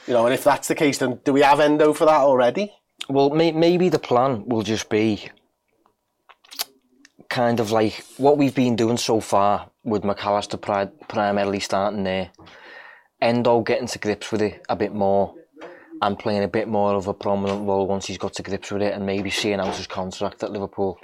You 0.07 0.13
know, 0.13 0.25
and 0.25 0.33
if 0.33 0.43
that's 0.43 0.67
the 0.67 0.75
case, 0.75 0.99
then 0.99 1.19
do 1.23 1.33
we 1.33 1.41
have 1.41 1.59
Endo 1.59 1.93
for 1.93 2.05
that 2.05 2.21
already? 2.21 2.73
Well, 3.07 3.31
may, 3.31 3.51
maybe 3.51 3.89
the 3.89 3.99
plan 3.99 4.43
will 4.47 4.61
just 4.61 4.89
be 4.89 5.29
kind 7.29 7.59
of 7.59 7.71
like 7.71 8.05
what 8.17 8.37
we've 8.37 8.55
been 8.55 8.75
doing 8.75 8.97
so 8.97 9.19
far 9.19 9.69
with 9.83 10.03
McAllister 10.03 10.59
pri- 10.59 10.91
primarily 11.07 11.59
starting 11.59 12.03
there, 12.03 12.31
Endo 13.21 13.61
getting 13.61 13.87
to 13.87 13.99
grips 13.99 14.31
with 14.31 14.41
it 14.41 14.65
a 14.69 14.75
bit 14.75 14.93
more 14.93 15.33
and 16.01 16.17
playing 16.17 16.43
a 16.43 16.47
bit 16.47 16.67
more 16.67 16.93
of 16.93 17.07
a 17.07 17.13
prominent 17.13 17.67
role 17.67 17.87
once 17.87 18.05
he's 18.05 18.17
got 18.17 18.33
to 18.33 18.43
grips 18.43 18.71
with 18.71 18.81
it 18.81 18.93
and 18.93 19.05
maybe 19.05 19.29
seeing 19.29 19.59
out 19.59 19.75
his 19.75 19.87
contract 19.87 20.43
at 20.43 20.51
Liverpool. 20.51 20.97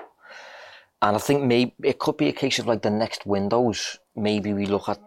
And 1.05 1.15
I 1.15 1.19
think 1.19 1.43
maybe 1.43 1.73
it 1.83 1.99
could 1.99 2.17
be 2.17 2.29
a 2.29 2.33
case 2.33 2.57
of 2.57 2.65
like 2.65 2.81
the 2.81 2.89
next 2.89 3.27
windows, 3.27 3.99
maybe 4.15 4.53
we 4.53 4.65
look 4.65 4.89
at 4.89 4.99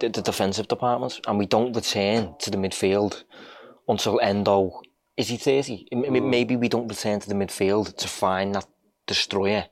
the, 0.00 0.08
the 0.08 0.22
defensive 0.22 0.68
departments 0.68 1.20
and 1.26 1.38
we 1.38 1.44
don't 1.44 1.76
return 1.76 2.34
to 2.38 2.50
the 2.50 2.56
midfield 2.56 3.24
until 3.86 4.20
Endo 4.20 4.80
is 5.18 5.28
he 5.28 5.36
30? 5.36 5.88
M- 5.92 6.04
m- 6.04 6.14
mm. 6.14 6.30
Maybe 6.30 6.56
we 6.56 6.68
don't 6.68 6.88
return 6.88 7.20
to 7.20 7.28
the 7.28 7.34
midfield 7.34 7.94
to 7.96 8.08
find 8.08 8.54
that 8.54 8.66
destroyer 9.06 9.66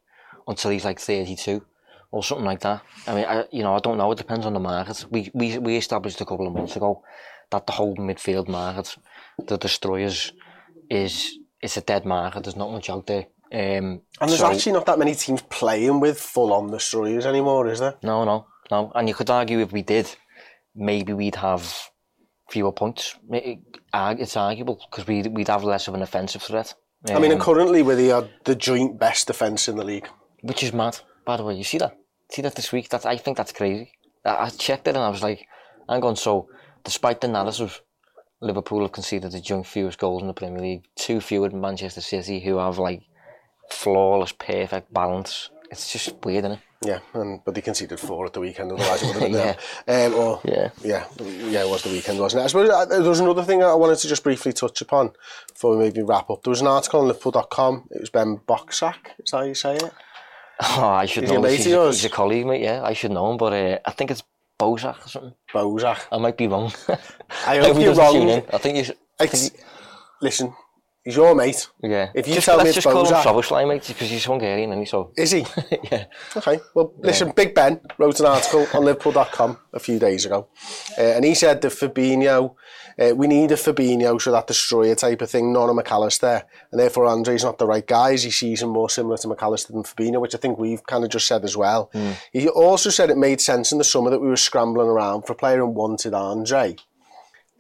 until 0.46 0.72
he's 0.72 0.84
like 0.84 0.98
32 1.00 1.64
or 2.10 2.22
something 2.22 2.44
like 2.44 2.60
that. 2.60 2.82
I 3.06 3.14
mean, 3.14 3.24
I, 3.24 3.44
you 3.52 3.62
know, 3.62 3.74
I 3.74 3.78
don't 3.78 3.96
know. 3.96 4.10
It 4.12 4.18
depends 4.18 4.44
on 4.44 4.54
the 4.54 4.60
market. 4.60 5.06
We, 5.08 5.30
we, 5.32 5.56
we 5.58 5.76
established 5.76 6.20
a 6.20 6.26
couple 6.26 6.48
of 6.48 6.52
months 6.52 6.76
ago 6.76 7.02
that 7.50 7.66
the 7.66 7.72
whole 7.72 7.96
midfield 7.96 8.48
market, 8.48 8.96
the 9.46 9.56
destroyers, 9.56 10.32
is 10.90 11.38
it's 11.62 11.76
a 11.76 11.80
dead 11.80 12.04
market. 12.04 12.42
There's 12.42 12.56
not 12.56 12.72
much 12.72 12.90
out 12.90 13.06
there. 13.06 13.26
Um, 13.52 14.02
And 14.20 14.28
there's 14.30 14.38
so- 14.40 14.50
actually 14.50 14.72
not 14.72 14.86
that 14.86 14.98
many 14.98 15.14
teams 15.14 15.42
playing 15.42 16.00
with 16.00 16.20
full-on 16.20 16.70
destroyers 16.70 17.26
anymore, 17.26 17.68
is 17.68 17.78
there? 17.80 17.94
No, 18.02 18.24
no, 18.24 18.46
no. 18.70 18.92
And 18.94 19.08
you 19.08 19.14
could 19.14 19.30
argue 19.30 19.60
if 19.60 19.72
we 19.72 19.82
did, 19.82 20.08
maybe 20.74 21.12
we'd 21.12 21.36
have 21.36 21.90
fewer 22.50 22.72
points. 22.72 23.16
It- 23.30 23.44
it- 23.94 24.20
It's 24.20 24.36
arguable 24.36 24.78
because 24.90 25.06
we'd, 25.06 25.26
we'd 25.28 25.48
have 25.48 25.64
less 25.64 25.88
of 25.88 25.94
an 25.94 26.02
offensive 26.02 26.42
threat. 26.42 26.74
I 27.08 27.18
mean, 27.18 27.32
Um, 27.32 27.38
currently 27.38 27.82
we're 27.82 27.94
the, 27.96 28.28
the 28.44 28.54
joint 28.56 28.98
best 28.98 29.26
defence 29.28 29.68
in 29.68 29.76
the 29.76 29.84
league. 29.84 30.08
which 30.42 30.62
is 30.62 30.72
mad. 30.72 30.98
By 31.24 31.36
the 31.36 31.44
way, 31.44 31.54
you 31.54 31.64
see 31.64 31.78
that? 31.78 31.96
See 32.30 32.42
that 32.42 32.54
this 32.56 32.72
week? 32.72 32.88
That 32.90 33.06
I 33.06 33.16
think 33.16 33.36
that's 33.36 33.52
crazy. 33.52 33.92
I, 34.24 34.46
I 34.46 34.48
checked 34.50 34.86
it 34.88 34.94
and 34.96 35.04
I 35.04 35.08
was 35.08 35.22
like, 35.22 35.46
hang 35.88 36.04
on. 36.04 36.16
So, 36.16 36.48
despite 36.84 37.20
the 37.20 37.28
narrative, 37.28 37.80
Liverpool 38.40 38.82
have 38.82 38.92
conceded 38.92 39.32
the 39.32 39.40
joint 39.40 39.66
fewest 39.66 39.98
goals 39.98 40.20
in 40.22 40.28
the 40.28 40.34
Premier 40.34 40.60
League, 40.60 40.84
two 40.96 41.20
fewer 41.20 41.48
than 41.48 41.60
Manchester 41.60 42.00
City, 42.00 42.40
who 42.40 42.58
have 42.58 42.78
like 42.78 43.02
flawless, 43.70 44.32
perfect 44.32 44.92
balance. 44.92 45.50
It's 45.70 45.92
just 45.92 46.14
weird, 46.24 46.44
isn't 46.44 46.52
it? 46.52 46.60
Yeah, 46.84 46.98
and 47.14 47.40
but 47.44 47.54
they 47.54 47.62
conceded 47.62 47.98
four 47.98 48.26
at 48.26 48.34
the 48.34 48.40
weekend, 48.40 48.70
otherwise 48.70 49.02
it 49.02 49.06
would 49.06 49.14
have 49.14 49.22
been 49.22 49.32
there. 49.86 50.06
Um, 50.06 50.14
or, 50.14 50.40
Yeah. 50.44 50.70
yeah, 50.84 51.04
yeah, 51.20 51.62
it 51.64 51.68
was 51.68 51.82
the 51.82 51.88
weekend, 51.90 52.20
wasn't 52.20 52.42
it? 52.42 52.44
I 52.44 52.46
suppose 52.48 52.68
uh, 52.68 52.84
there 52.84 53.02
was 53.02 53.18
another 53.20 53.42
thing 53.42 53.62
I 53.62 53.74
wanted 53.74 53.96
to 53.98 54.08
just 54.08 54.22
briefly 54.22 54.52
touch 54.52 54.80
upon 54.82 55.12
before 55.52 55.76
we 55.76 55.84
maybe 55.84 56.02
wrap 56.02 56.30
up. 56.30 56.42
There 56.44 56.50
was 56.50 56.60
an 56.60 56.66
article 56.68 57.00
on 57.00 57.08
Liverpool.com. 57.08 57.88
It 57.90 58.00
was 58.00 58.10
Ben 58.10 58.38
Bocsak, 58.46 58.96
is 59.18 59.30
that 59.30 59.38
how 59.38 59.42
you 59.44 59.54
say 59.54 59.76
it? 59.76 59.82
Oh, 60.78 60.84
I 60.86 61.04
should 61.04 61.24
Is 61.24 61.32
know. 61.32 61.42
He's, 61.42 61.66
a, 61.66 61.86
he's 61.88 62.04
a 62.06 62.08
colleague, 62.08 62.46
mate. 62.46 62.62
Yeah, 62.62 62.82
I 62.82 62.94
should 62.94 63.10
know 63.10 63.30
him, 63.30 63.36
but 63.36 63.52
uh, 63.52 63.78
I 63.84 63.90
think 63.90 64.10
it's 64.10 64.22
Bozak 64.58 65.04
or 65.04 65.08
something. 65.08 65.34
Bozak. 65.52 65.98
I 66.10 66.16
might 66.16 66.38
be 66.38 66.46
wrong. 66.46 66.72
I 67.46 67.58
hope 67.58 67.78
you're 67.78 67.92
wrong. 67.94 68.30
I 68.52 68.56
think. 68.56 68.78
I 69.20 69.24
It's, 69.24 69.48
think 69.50 69.62
listen, 70.22 70.54
he's 71.06 71.16
your 71.16 71.34
mate. 71.34 71.68
yeah. 71.82 72.10
If 72.14 72.28
you 72.28 72.34
just, 72.34 72.44
tell 72.44 72.58
me 72.58 72.64
it's 72.66 72.74
just 72.74 72.86
call 72.86 73.06
him 73.06 73.14
Szoboszlai, 73.14 73.66
mate, 73.66 73.84
because 73.86 74.10
he's 74.10 74.24
Hungarian, 74.26 74.70
and 74.72 74.80
he's 74.80 74.90
so. 74.90 75.12
Is 75.16 75.30
he? 75.30 75.46
yeah. 75.90 76.04
Okay. 76.36 76.60
Well, 76.74 76.92
listen, 76.98 77.32
Big 77.34 77.54
Ben 77.54 77.80
wrote 77.96 78.20
an 78.20 78.26
article 78.26 78.66
on 78.74 78.84
Liverpool.com 78.84 79.56
a 79.72 79.78
few 79.78 79.98
days 79.98 80.26
ago, 80.26 80.48
uh, 80.98 81.00
and 81.00 81.24
he 81.24 81.34
said 81.34 81.62
that 81.62 81.72
Fabinho, 81.72 82.54
uh, 82.98 83.14
we 83.14 83.26
need 83.26 83.52
a 83.52 83.56
Fabinho, 83.56 84.20
so 84.20 84.32
that 84.32 84.46
destroyer 84.48 84.94
type 84.94 85.22
of 85.22 85.30
thing, 85.30 85.52
not 85.52 85.70
a 85.70 85.72
McAllister, 85.72 86.42
and 86.70 86.80
therefore 86.80 87.06
Andre's 87.06 87.44
not 87.44 87.58
the 87.58 87.66
right 87.66 87.86
guy. 87.86 88.12
As 88.12 88.24
he 88.24 88.30
sees 88.30 88.60
him 88.60 88.70
more 88.70 88.90
similar 88.90 89.16
to 89.18 89.28
McAllister 89.28 89.68
than 89.68 89.84
Fabinho, 89.84 90.20
which 90.20 90.34
I 90.34 90.38
think 90.38 90.58
we've 90.58 90.84
kind 90.86 91.04
of 91.04 91.10
just 91.10 91.26
said 91.26 91.44
as 91.44 91.56
well. 91.56 91.90
He 92.32 92.48
also 92.48 92.90
said 92.90 93.10
it 93.10 93.16
made 93.16 93.40
sense 93.40 93.70
in 93.72 93.78
the 93.78 93.84
summer 93.84 94.10
that 94.10 94.20
we 94.20 94.28
were 94.28 94.36
scrambling 94.36 94.88
around 94.88 95.22
for 95.22 95.32
a 95.32 95.36
player 95.36 95.62
and 95.62 95.74
wanted 95.74 96.12
Andre. 96.14 96.76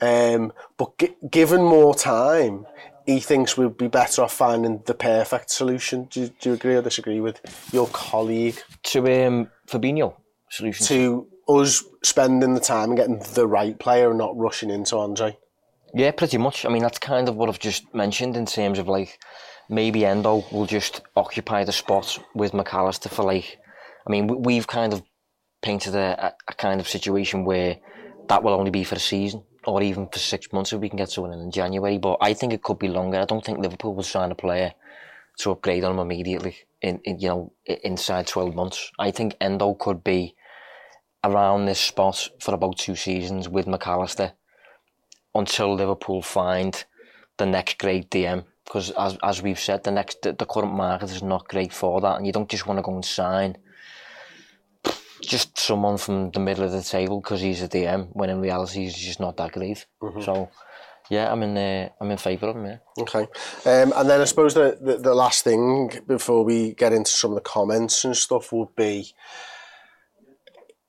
Um, 0.00 0.52
but 0.76 0.98
gi- 0.98 1.16
given 1.30 1.62
more 1.62 1.94
time, 1.94 2.66
he 3.06 3.20
thinks 3.20 3.56
we'd 3.56 3.76
be 3.78 3.88
better 3.88 4.22
off 4.22 4.32
finding 4.34 4.82
the 4.86 4.94
perfect 4.94 5.50
solution. 5.50 6.04
Do, 6.10 6.20
you- 6.22 6.30
do 6.40 6.48
you 6.50 6.54
agree 6.54 6.74
or 6.74 6.82
disagree 6.82 7.20
with 7.20 7.40
your 7.72 7.86
colleague? 7.88 8.58
To 8.84 9.26
um, 9.26 9.50
Fabinho 9.68 10.14
solution. 10.50 10.86
to 10.86 11.28
us 11.48 11.84
spending 12.04 12.54
the 12.54 12.60
time 12.60 12.90
and 12.90 12.96
getting 12.98 13.18
the 13.34 13.46
right 13.46 13.78
player 13.78 14.08
and 14.10 14.18
not 14.18 14.36
rushing 14.36 14.70
into 14.70 14.96
Andre. 14.96 15.38
Yeah, 15.94 16.10
pretty 16.10 16.36
much. 16.38 16.66
I 16.66 16.68
mean, 16.68 16.82
that's 16.82 16.98
kind 16.98 17.28
of 17.28 17.36
what 17.36 17.48
I've 17.48 17.60
just 17.60 17.94
mentioned 17.94 18.36
in 18.36 18.44
terms 18.46 18.78
of 18.78 18.88
like 18.88 19.18
maybe 19.70 20.04
Endo 20.04 20.44
will 20.52 20.66
just 20.66 21.00
occupy 21.14 21.64
the 21.64 21.72
spot 21.72 22.18
with 22.34 22.52
McAllister 22.52 23.08
for 23.10 23.22
like. 23.24 23.58
I 24.06 24.10
mean, 24.10 24.26
we- 24.26 24.36
we've 24.36 24.66
kind 24.66 24.92
of 24.92 25.02
painted 25.62 25.94
a, 25.94 26.26
a, 26.26 26.34
a 26.48 26.54
kind 26.54 26.80
of 26.80 26.88
situation 26.88 27.44
where 27.44 27.78
that 28.28 28.42
will 28.42 28.52
only 28.54 28.70
be 28.70 28.84
for 28.84 28.96
a 28.96 29.00
season 29.00 29.42
or 29.66 29.82
even 29.82 30.06
for 30.08 30.18
six 30.18 30.52
months 30.52 30.72
if 30.72 30.80
we 30.80 30.88
can 30.88 30.98
get 30.98 31.10
someone 31.10 31.32
in 31.32 31.40
in 31.40 31.50
January. 31.50 31.98
But 31.98 32.18
I 32.20 32.34
think 32.34 32.52
it 32.52 32.62
could 32.62 32.78
be 32.78 32.88
longer. 32.88 33.18
I 33.18 33.24
don't 33.24 33.44
think 33.44 33.58
Liverpool 33.58 33.94
will 33.94 34.02
sign 34.02 34.30
a 34.30 34.34
player 34.34 34.72
to 35.38 35.50
upgrade 35.50 35.84
on 35.84 35.92
him 35.92 35.98
immediately 35.98 36.56
in, 36.80 37.00
in 37.04 37.18
you 37.18 37.28
know 37.28 37.52
inside 37.66 38.26
12 38.26 38.54
months. 38.54 38.90
I 38.98 39.10
think 39.10 39.36
Endo 39.40 39.74
could 39.74 40.02
be 40.02 40.34
around 41.24 41.66
this 41.66 41.80
spot 41.80 42.28
for 42.40 42.54
about 42.54 42.78
two 42.78 42.96
seasons 42.96 43.48
with 43.48 43.66
McAllister 43.66 44.32
until 45.34 45.74
Liverpool 45.74 46.22
find 46.22 46.84
the 47.36 47.46
next 47.46 47.78
great 47.78 48.10
DM. 48.10 48.44
Because 48.64 48.90
as 48.92 49.18
as 49.22 49.42
we've 49.42 49.60
said, 49.60 49.84
the 49.84 49.90
next 49.90 50.22
the, 50.22 50.32
the 50.32 50.46
current 50.46 50.72
market 50.72 51.10
is 51.10 51.22
not 51.22 51.48
great 51.48 51.72
for 51.72 52.00
that, 52.00 52.16
and 52.16 52.26
you 52.26 52.32
don't 52.32 52.48
just 52.48 52.66
want 52.66 52.78
to 52.78 52.82
go 52.82 52.94
and 52.94 53.04
sign 53.04 53.58
just 55.22 55.58
someone 55.58 55.98
from 55.98 56.30
the 56.30 56.40
middle 56.40 56.64
of 56.64 56.72
the 56.72 56.82
table 56.82 57.20
because 57.20 57.40
he's 57.40 57.62
a 57.62 57.68
DM, 57.68 58.08
when 58.12 58.30
in 58.30 58.40
reality 58.40 58.84
he's 58.84 58.96
just 58.96 59.20
not 59.20 59.36
that 59.36 59.52
great. 59.52 59.86
So, 60.22 60.50
yeah, 61.10 61.30
I'm 61.30 61.42
in 61.42 61.56
uh, 61.56 61.88
I'm 62.00 62.10
in 62.10 62.18
favour 62.18 62.48
of 62.48 62.56
him, 62.56 62.66
yeah. 62.66 62.78
Okay. 62.98 63.22
Um, 63.64 63.92
and 63.96 64.10
then 64.10 64.20
I 64.20 64.24
suppose 64.24 64.54
the, 64.54 64.78
the, 64.80 64.98
the 64.98 65.14
last 65.14 65.44
thing 65.44 65.90
before 66.06 66.44
we 66.44 66.74
get 66.74 66.92
into 66.92 67.10
some 67.10 67.30
of 67.32 67.36
the 67.36 67.40
comments 67.42 68.04
and 68.04 68.16
stuff 68.16 68.52
would 68.52 68.74
be 68.76 69.12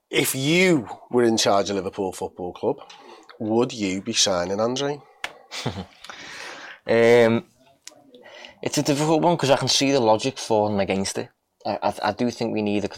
if 0.09 0.33
you 0.35 0.87
were 1.11 1.23
in 1.23 1.37
charge 1.37 1.69
of 1.69 1.75
Liverpool 1.75 2.13
Football 2.13 2.53
Club, 2.53 2.77
would 3.39 3.73
you 3.73 4.01
be 4.01 4.13
signing 4.13 4.59
Andre? 4.59 5.01
Um, 6.87 7.43
it's 8.61 8.77
a 8.77 8.83
difficult 8.83 9.21
one 9.21 9.35
because 9.35 9.49
I 9.49 9.57
can 9.57 9.67
see 9.67 9.91
the 9.91 9.99
logic 9.99 10.37
for 10.37 10.69
and 10.69 10.79
against 10.79 11.17
it. 11.17 11.29
I, 11.65 11.77
I, 11.83 11.93
I 12.01 12.11
do 12.13 12.31
think 12.31 12.53
we 12.53 12.61
need 12.61 12.85
a 12.85 12.89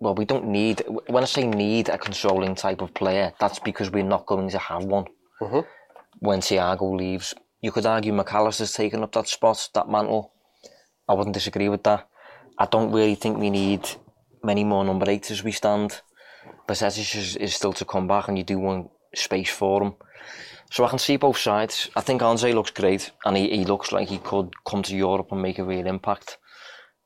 well, 0.00 0.14
we 0.14 0.24
don't 0.24 0.46
need. 0.46 0.82
When 1.06 1.22
I 1.22 1.26
say 1.26 1.46
need 1.46 1.90
a 1.90 1.98
controlling 1.98 2.54
type 2.54 2.80
of 2.80 2.94
player, 2.94 3.32
that's 3.38 3.58
because 3.58 3.90
we're 3.90 4.02
not 4.02 4.26
going 4.26 4.48
to 4.50 4.58
have 4.58 4.84
one 4.84 5.04
mm-hmm. 5.40 5.60
when 6.20 6.40
Thiago 6.40 6.96
leaves. 6.96 7.34
You 7.60 7.70
could 7.70 7.86
argue 7.86 8.12
McAllister's 8.12 8.72
taken 8.72 9.02
up 9.02 9.12
that 9.12 9.28
spot, 9.28 9.68
that 9.74 9.88
mantle. 9.88 10.32
I 11.06 11.12
wouldn't 11.12 11.34
disagree 11.34 11.68
with 11.68 11.82
that. 11.82 12.08
I 12.58 12.66
don't 12.66 12.92
really 12.92 13.14
think 13.14 13.36
we 13.36 13.50
need 13.50 13.88
many 14.42 14.64
more 14.64 14.84
number 14.84 15.10
eights 15.10 15.30
as 15.30 15.44
we 15.44 15.52
stand. 15.52 16.00
Bajcetic 16.66 17.16
is, 17.16 17.36
is 17.36 17.54
still 17.54 17.74
to 17.74 17.84
come 17.84 18.06
back, 18.06 18.28
and 18.28 18.38
you 18.38 18.44
do 18.44 18.58
want 18.58 18.90
space 19.14 19.50
for 19.50 19.82
him. 19.82 19.94
So 20.70 20.84
I 20.84 20.88
can 20.88 20.98
see 20.98 21.16
both 21.16 21.36
sides. 21.36 21.90
I 21.94 22.00
think 22.00 22.22
Andre 22.22 22.52
looks 22.52 22.70
great, 22.70 23.10
and 23.26 23.36
he, 23.36 23.50
he 23.50 23.64
looks 23.64 23.92
like 23.92 24.08
he 24.08 24.18
could 24.18 24.52
come 24.64 24.82
to 24.84 24.96
Europe 24.96 25.28
and 25.32 25.42
make 25.42 25.58
a 25.58 25.64
real 25.64 25.86
impact. 25.86 26.38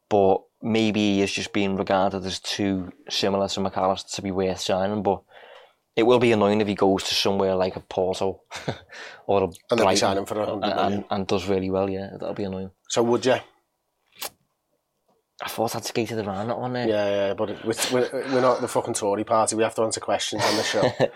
But 0.09 0.43
maybe 0.65 1.17
he 1.17 1.23
is 1.23 1.31
just 1.31 1.53
being 1.53 1.77
regarded 1.77 2.25
as 2.25 2.41
too 2.41 2.91
similar 3.09 3.47
to 3.49 3.61
McAllister 3.61 4.15
to 4.15 4.23
be 4.23 4.31
worth 4.31 4.61
signing. 4.61 5.03
But 5.03 5.23
it 5.95 6.05
will 6.05 6.19
be 6.19 6.33
annoying 6.33 6.61
if 6.61 6.67
he 6.67 6.75
goes 6.75 7.05
to 7.05 7.15
somewhere 7.15 7.55
like 7.55 7.77
a 7.77 7.81
Porto 7.81 8.41
or 9.27 9.45
a 9.45 9.49
And 9.71 9.81
Brighton 9.81 9.97
signing 9.97 10.27
for 10.27 10.39
100 10.39 10.65
and, 10.65 10.95
and, 10.95 11.05
and 11.11 11.27
does 11.27 11.47
really 11.47 11.71
well. 11.71 11.89
Yeah, 11.89 12.11
that'll 12.13 12.35
be 12.35 12.45
annoying. 12.45 12.71
So 12.89 13.03
would 13.03 13.25
you? 13.27 13.37
I 15.43 15.49
thought 15.49 15.77
I'd 15.77 15.85
skated 15.85 16.19
around 16.19 16.49
that 16.49 16.59
one 16.59 16.73
there. 16.73 16.89
Yeah, 16.89 17.09
yeah, 17.09 17.35
but 17.35 17.65
we're, 17.65 18.09
we're, 18.13 18.41
not 18.41 18.61
the 18.61 18.69
fucking 18.69 18.95
Tory 18.95 19.25
party. 19.25 19.57
We 19.57 19.65
have 19.65 19.75
to 19.75 19.83
answer 19.83 20.01
questions 20.01 20.43
on 20.45 20.57
the 20.57 20.63
show. 20.63 20.91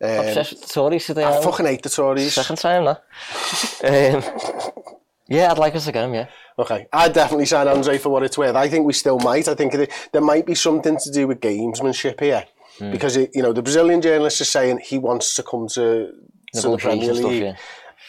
Um, 0.00 0.10
Obsessed 0.10 0.52
with 0.52 0.60
the 0.60 0.68
Tories 0.68 1.06
today. 1.06 1.24
I 1.24 1.42
fucking 1.42 1.66
hate 1.66 1.82
the 1.82 1.88
Tories. 1.88 2.32
Second 2.32 2.58
time 2.58 2.84
that. 2.84 3.02
um, 4.14 4.62
yeah, 5.26 5.50
I'd 5.50 5.58
like 5.58 5.74
us 5.74 5.86
to 5.86 5.90
get 5.92 6.04
him. 6.04 6.14
Yeah. 6.14 6.28
Okay, 6.58 6.86
I'd 6.92 7.12
definitely 7.12 7.46
sign 7.46 7.68
Andre 7.68 7.98
for 7.98 8.08
what 8.08 8.22
it's 8.24 8.36
worth. 8.36 8.56
I 8.56 8.68
think 8.68 8.84
we 8.84 8.92
still 8.92 9.18
might. 9.20 9.46
I 9.46 9.54
think 9.54 9.74
there 10.12 10.22
might 10.22 10.44
be 10.44 10.54
something 10.54 10.98
to 10.98 11.10
do 11.10 11.28
with 11.28 11.40
gamesmanship 11.40 12.20
here. 12.20 12.46
Hmm. 12.78 12.90
Because, 12.90 13.16
it, 13.16 13.30
you 13.34 13.42
know, 13.42 13.52
the 13.52 13.62
Brazilian 13.62 14.00
journalist 14.00 14.40
is 14.40 14.48
saying 14.48 14.78
he 14.78 14.98
wants 14.98 15.34
to 15.36 15.42
come 15.42 15.68
to, 15.68 16.12
to 16.54 16.60
the 16.62 16.76
Premier 16.76 17.12
Negotiation 17.12 17.14
stuff, 17.16 17.30
League. 17.30 17.42
yeah. 17.42 17.56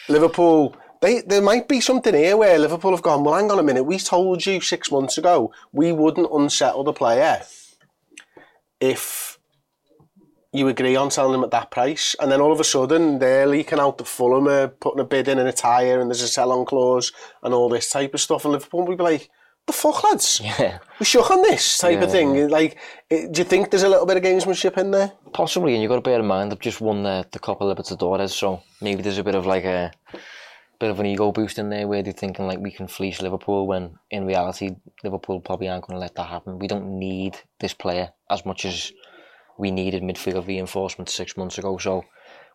Liverpool, 0.08 0.76
they, 1.00 1.20
there 1.22 1.42
might 1.42 1.68
be 1.68 1.80
something 1.80 2.14
here 2.14 2.36
where 2.36 2.58
Liverpool 2.58 2.90
have 2.90 3.02
gone, 3.02 3.24
well, 3.24 3.34
hang 3.34 3.50
on 3.50 3.58
a 3.58 3.62
minute, 3.62 3.84
we 3.84 3.98
told 3.98 4.44
you 4.44 4.60
six 4.60 4.90
months 4.90 5.16
ago 5.18 5.52
we 5.72 5.92
wouldn't 5.92 6.28
unsettle 6.32 6.84
the 6.84 6.92
player 6.92 7.42
if 8.80 9.29
you 10.52 10.66
agree 10.68 10.96
on 10.96 11.10
selling 11.10 11.32
them 11.32 11.44
at 11.44 11.50
that 11.52 11.70
price. 11.70 12.16
And 12.18 12.30
then 12.30 12.40
all 12.40 12.52
of 12.52 12.60
a 12.60 12.64
sudden, 12.64 13.18
they're 13.18 13.46
leaking 13.46 13.78
out 13.78 13.98
the 13.98 14.04
Fulham 14.04 14.48
are 14.48 14.68
putting 14.68 15.00
a 15.00 15.04
bid 15.04 15.28
in 15.28 15.38
and 15.38 15.48
a 15.48 15.52
tyre 15.52 16.00
and 16.00 16.10
there's 16.10 16.22
a 16.22 16.28
sell-on 16.28 16.64
clause 16.66 17.12
and 17.42 17.54
all 17.54 17.68
this 17.68 17.90
type 17.90 18.14
of 18.14 18.20
stuff. 18.20 18.44
And 18.44 18.52
Liverpool 18.52 18.84
will 18.84 18.96
be 18.96 19.02
like, 19.02 19.30
the 19.66 19.72
fuck, 19.72 20.02
lads? 20.02 20.40
Yeah. 20.42 20.78
We 20.98 21.06
shook 21.06 21.30
on 21.30 21.42
this 21.42 21.78
type 21.78 22.02
of 22.02 22.08
Yeah, 22.08 22.12
thing. 22.12 22.48
Like, 22.48 22.78
it, 23.08 23.30
do 23.32 23.40
you 23.40 23.44
think 23.44 23.70
there's 23.70 23.84
a 23.84 23.88
little 23.88 24.06
bit 24.06 24.16
of 24.16 24.22
gamesmanship 24.22 24.76
in 24.78 24.90
there? 24.90 25.12
Possibly, 25.32 25.74
and 25.74 25.82
you've 25.82 25.90
got 25.90 25.96
to 25.96 26.00
bear 26.00 26.18
in 26.18 26.26
mind 26.26 26.50
they've 26.50 26.58
just 26.58 26.80
won 26.80 27.04
the, 27.04 27.26
the 27.30 27.38
Copa 27.38 27.64
Libertadores, 27.64 28.30
so 28.30 28.62
maybe 28.80 29.02
there's 29.02 29.18
a 29.18 29.24
bit 29.24 29.36
of 29.36 29.46
like 29.46 29.64
a 29.64 29.92
bit 30.80 30.90
of 30.90 30.98
an 30.98 31.06
ego 31.06 31.30
boost 31.30 31.58
in 31.58 31.68
there 31.68 31.86
where 31.86 32.02
they're 32.02 32.12
thinking 32.12 32.46
like 32.46 32.58
we 32.58 32.70
can 32.70 32.88
fleece 32.88 33.20
Liverpool 33.20 33.66
when 33.66 33.98
in 34.10 34.24
reality 34.24 34.70
Liverpool 35.04 35.38
probably 35.38 35.68
aren't 35.68 35.86
going 35.86 35.94
to 35.94 36.00
let 36.00 36.14
that 36.14 36.24
happen. 36.28 36.58
We 36.58 36.66
don't 36.66 36.98
need 36.98 37.38
this 37.60 37.74
player 37.74 38.10
as 38.30 38.46
much 38.46 38.64
as 38.64 38.90
we 39.60 39.70
needed 39.70 40.02
midfield 40.02 40.46
reinforcement 40.46 41.08
six 41.10 41.36
months 41.36 41.58
ago. 41.58 41.76
So 41.78 42.04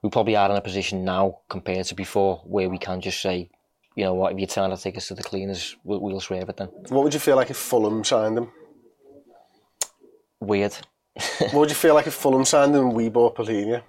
we 0.02 0.10
probably 0.10 0.36
are 0.36 0.50
in 0.50 0.58
a 0.58 0.62
position 0.62 1.06
now 1.06 1.40
compared 1.50 1.86
to 1.88 1.96
before 1.96 2.42
where 2.46 2.70
we 2.70 2.78
can 2.80 3.00
just 3.00 3.22
say, 3.22 3.50
you 3.96 4.04
know 4.04 4.14
what, 4.16 4.34
if 4.34 4.40
you're 4.40 4.48
trying 4.48 4.76
to 4.76 4.82
take 4.82 4.98
us 4.98 5.08
to 5.08 5.14
the 5.16 5.24
cleaners, 5.24 5.76
we'll, 5.84 6.02
we'll 6.02 6.20
swerve 6.20 6.50
it 6.50 6.58
then. 6.58 6.68
What 6.90 7.04
would 7.04 7.14
you 7.14 7.20
feel 7.20 7.36
like 7.38 7.50
if 7.52 7.58
Fulham 7.58 8.04
signed 8.04 8.38
him? 8.40 8.48
Weird. 10.40 10.76
What 11.40 11.54
would 11.54 11.70
you 11.70 11.76
feel 11.76 11.94
like 11.96 12.08
if 12.08 12.14
Fulham 12.14 12.44
signed 12.44 12.76
him 12.76 12.88
and 12.88 12.94
we 12.94 13.10
bought 13.10 13.36
Palhinha? 13.36 13.84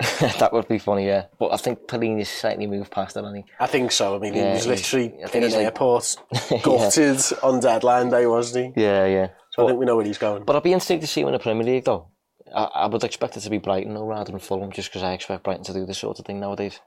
that 0.38 0.52
would 0.52 0.66
be 0.68 0.78
funny, 0.78 1.06
yeah. 1.06 1.26
But 1.38 1.52
I 1.52 1.56
think 1.58 1.80
Palhinha's 1.86 2.28
slightly 2.30 2.66
moved 2.66 2.90
past 2.90 3.16
it, 3.16 3.24
I 3.24 3.32
think. 3.32 3.46
I 3.60 3.66
think 3.66 3.92
so. 3.92 4.16
I 4.16 4.18
mean, 4.18 4.34
Yeah, 4.34 4.48
he 4.48 4.52
was 4.54 4.64
he's- 4.64 4.76
literally 4.92 5.22
I 5.22 5.28
think 5.28 5.44
in 5.44 5.50
an 5.50 5.56
like- 5.58 5.64
airport, 5.66 6.16
gutted 6.62 7.20
on 7.42 7.60
deadline 7.60 8.08
day, 8.10 8.26
wasn't 8.26 8.74
he? 8.76 8.82
Yeah, 8.82 9.06
yeah. 9.06 9.28
So 9.50 9.64
I 9.64 9.66
think 9.68 9.78
we 9.80 9.84
know 9.84 9.96
where 9.96 10.06
he's 10.06 10.16
going. 10.18 10.44
But 10.44 10.56
I'd 10.56 10.62
be 10.62 10.72
interested 10.72 11.00
to 11.02 11.06
see 11.06 11.20
him 11.20 11.26
in 11.28 11.34
the 11.34 11.38
Premier 11.38 11.64
League, 11.64 11.84
though. 11.84 12.08
I, 12.54 12.64
I 12.64 12.86
would 12.86 13.04
expect 13.04 13.36
it 13.36 13.40
to 13.40 13.50
be 13.50 13.58
Brighton, 13.58 13.94
though, 13.94 14.06
rather 14.06 14.30
than 14.30 14.40
Fulham, 14.40 14.72
just 14.72 14.88
because 14.88 15.02
I 15.02 15.12
expect 15.12 15.44
Brighton 15.44 15.64
to 15.64 15.72
do 15.72 15.86
this 15.86 15.98
sort 15.98 16.18
of 16.18 16.26
thing 16.26 16.40
nowadays. 16.40 16.80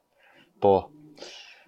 But, 0.62 0.88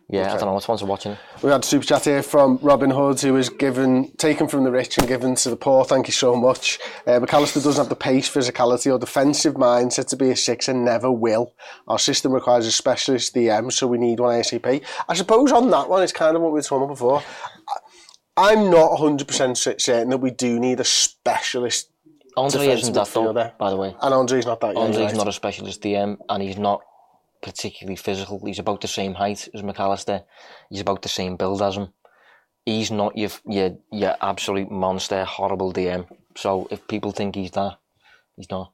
yeah, 0.10 0.34
I 0.34 0.38
don't 0.38 0.46
know, 0.46 0.58
it's 0.58 0.68
one 0.68 0.78
to 0.78 0.86
watching 0.86 1.14
it. 1.14 1.20
We 1.44 1.50
had 1.50 1.64
a 1.64 1.66
super 1.66 1.86
chat 1.86 2.06
here 2.06 2.24
from 2.24 2.60
Robin 2.62 2.90
Hood, 2.90 3.20
who 3.20 3.34
was 3.34 3.50
given, 3.50 4.12
taken 4.18 4.48
from 4.48 4.64
the 4.64 4.72
rich 4.72 4.98
and 4.98 5.08
given 5.08 5.36
to 5.36 5.50
the 5.50 5.58
poor. 5.58 5.84
Thank 5.84 6.08
you 6.08 6.14
so 6.14 6.36
much. 6.36 6.80
Uh, 7.06 7.20
McAllister 7.20 7.64
doesn't 7.64 7.76
have 7.76 7.90
the 7.90 7.96
pace, 7.96 8.30
physicality, 8.30 8.92
or 8.92 9.00
defensive 9.00 9.56
mindset 9.56 10.08
to 10.10 10.16
be 10.16 10.30
a 10.30 10.36
six 10.36 10.68
and 10.68 10.86
never 10.86 11.12
will. 11.12 11.54
Our 11.88 12.00
system 12.00 12.32
requires 12.32 12.66
a 12.66 12.72
specialist 12.72 13.36
DM, 13.36 13.72
so 13.72 13.88
we 13.88 13.98
need 13.98 14.20
one 14.20 14.40
ASAP. 14.40 14.84
I 15.10 15.14
suppose 15.14 15.52
on 15.52 15.70
that 15.72 15.90
one, 15.90 16.04
it's 16.04 16.14
kind 16.14 16.36
of 16.36 16.42
what 16.42 16.52
we 16.52 16.60
were 16.60 16.64
talking 16.64 16.84
about 16.86 16.94
before. 16.94 17.24
I'm 18.38 18.70
not 18.70 18.92
100% 18.92 19.82
certain 19.82 20.10
that 20.10 20.20
we 20.20 20.30
do 20.30 20.60
need 20.60 20.80
a 20.80 20.84
specialist. 20.84 21.90
Andre 22.38 22.68
isn't 22.68 22.94
that, 22.94 23.08
though, 23.08 23.34
by 23.58 23.70
the 23.72 23.78
way. 23.78 23.96
And 24.02 24.14
Andre's 24.14 24.46
not 24.46 24.62
that. 24.62 24.76
Andre's 24.76 25.08
right? 25.08 25.16
not 25.16 25.28
a 25.28 25.32
specialist 25.32 25.82
DM, 25.82 26.18
and 26.30 26.44
he's 26.44 26.58
not 26.58 26.82
particularly 27.42 27.96
physical. 27.96 28.42
He's 28.46 28.60
about 28.60 28.82
the 28.82 28.88
same 28.88 29.16
height 29.16 29.50
as 29.54 29.62
McAllister. 29.62 30.24
He's 30.70 30.82
about 30.82 31.02
the 31.02 31.10
same 31.10 31.36
build 31.36 31.62
as 31.62 31.76
him. 31.76 31.94
He's 32.66 32.92
not 32.92 33.18
your 33.18 33.32
your 33.46 33.78
your 33.92 34.16
absolute 34.22 34.70
monster, 34.70 35.24
horrible 35.26 35.74
DM. 35.74 36.08
So 36.36 36.68
if 36.70 36.88
people 36.88 37.12
think 37.12 37.36
he's 37.36 37.52
that, 37.52 37.80
he's 38.36 38.50
not. 38.52 38.72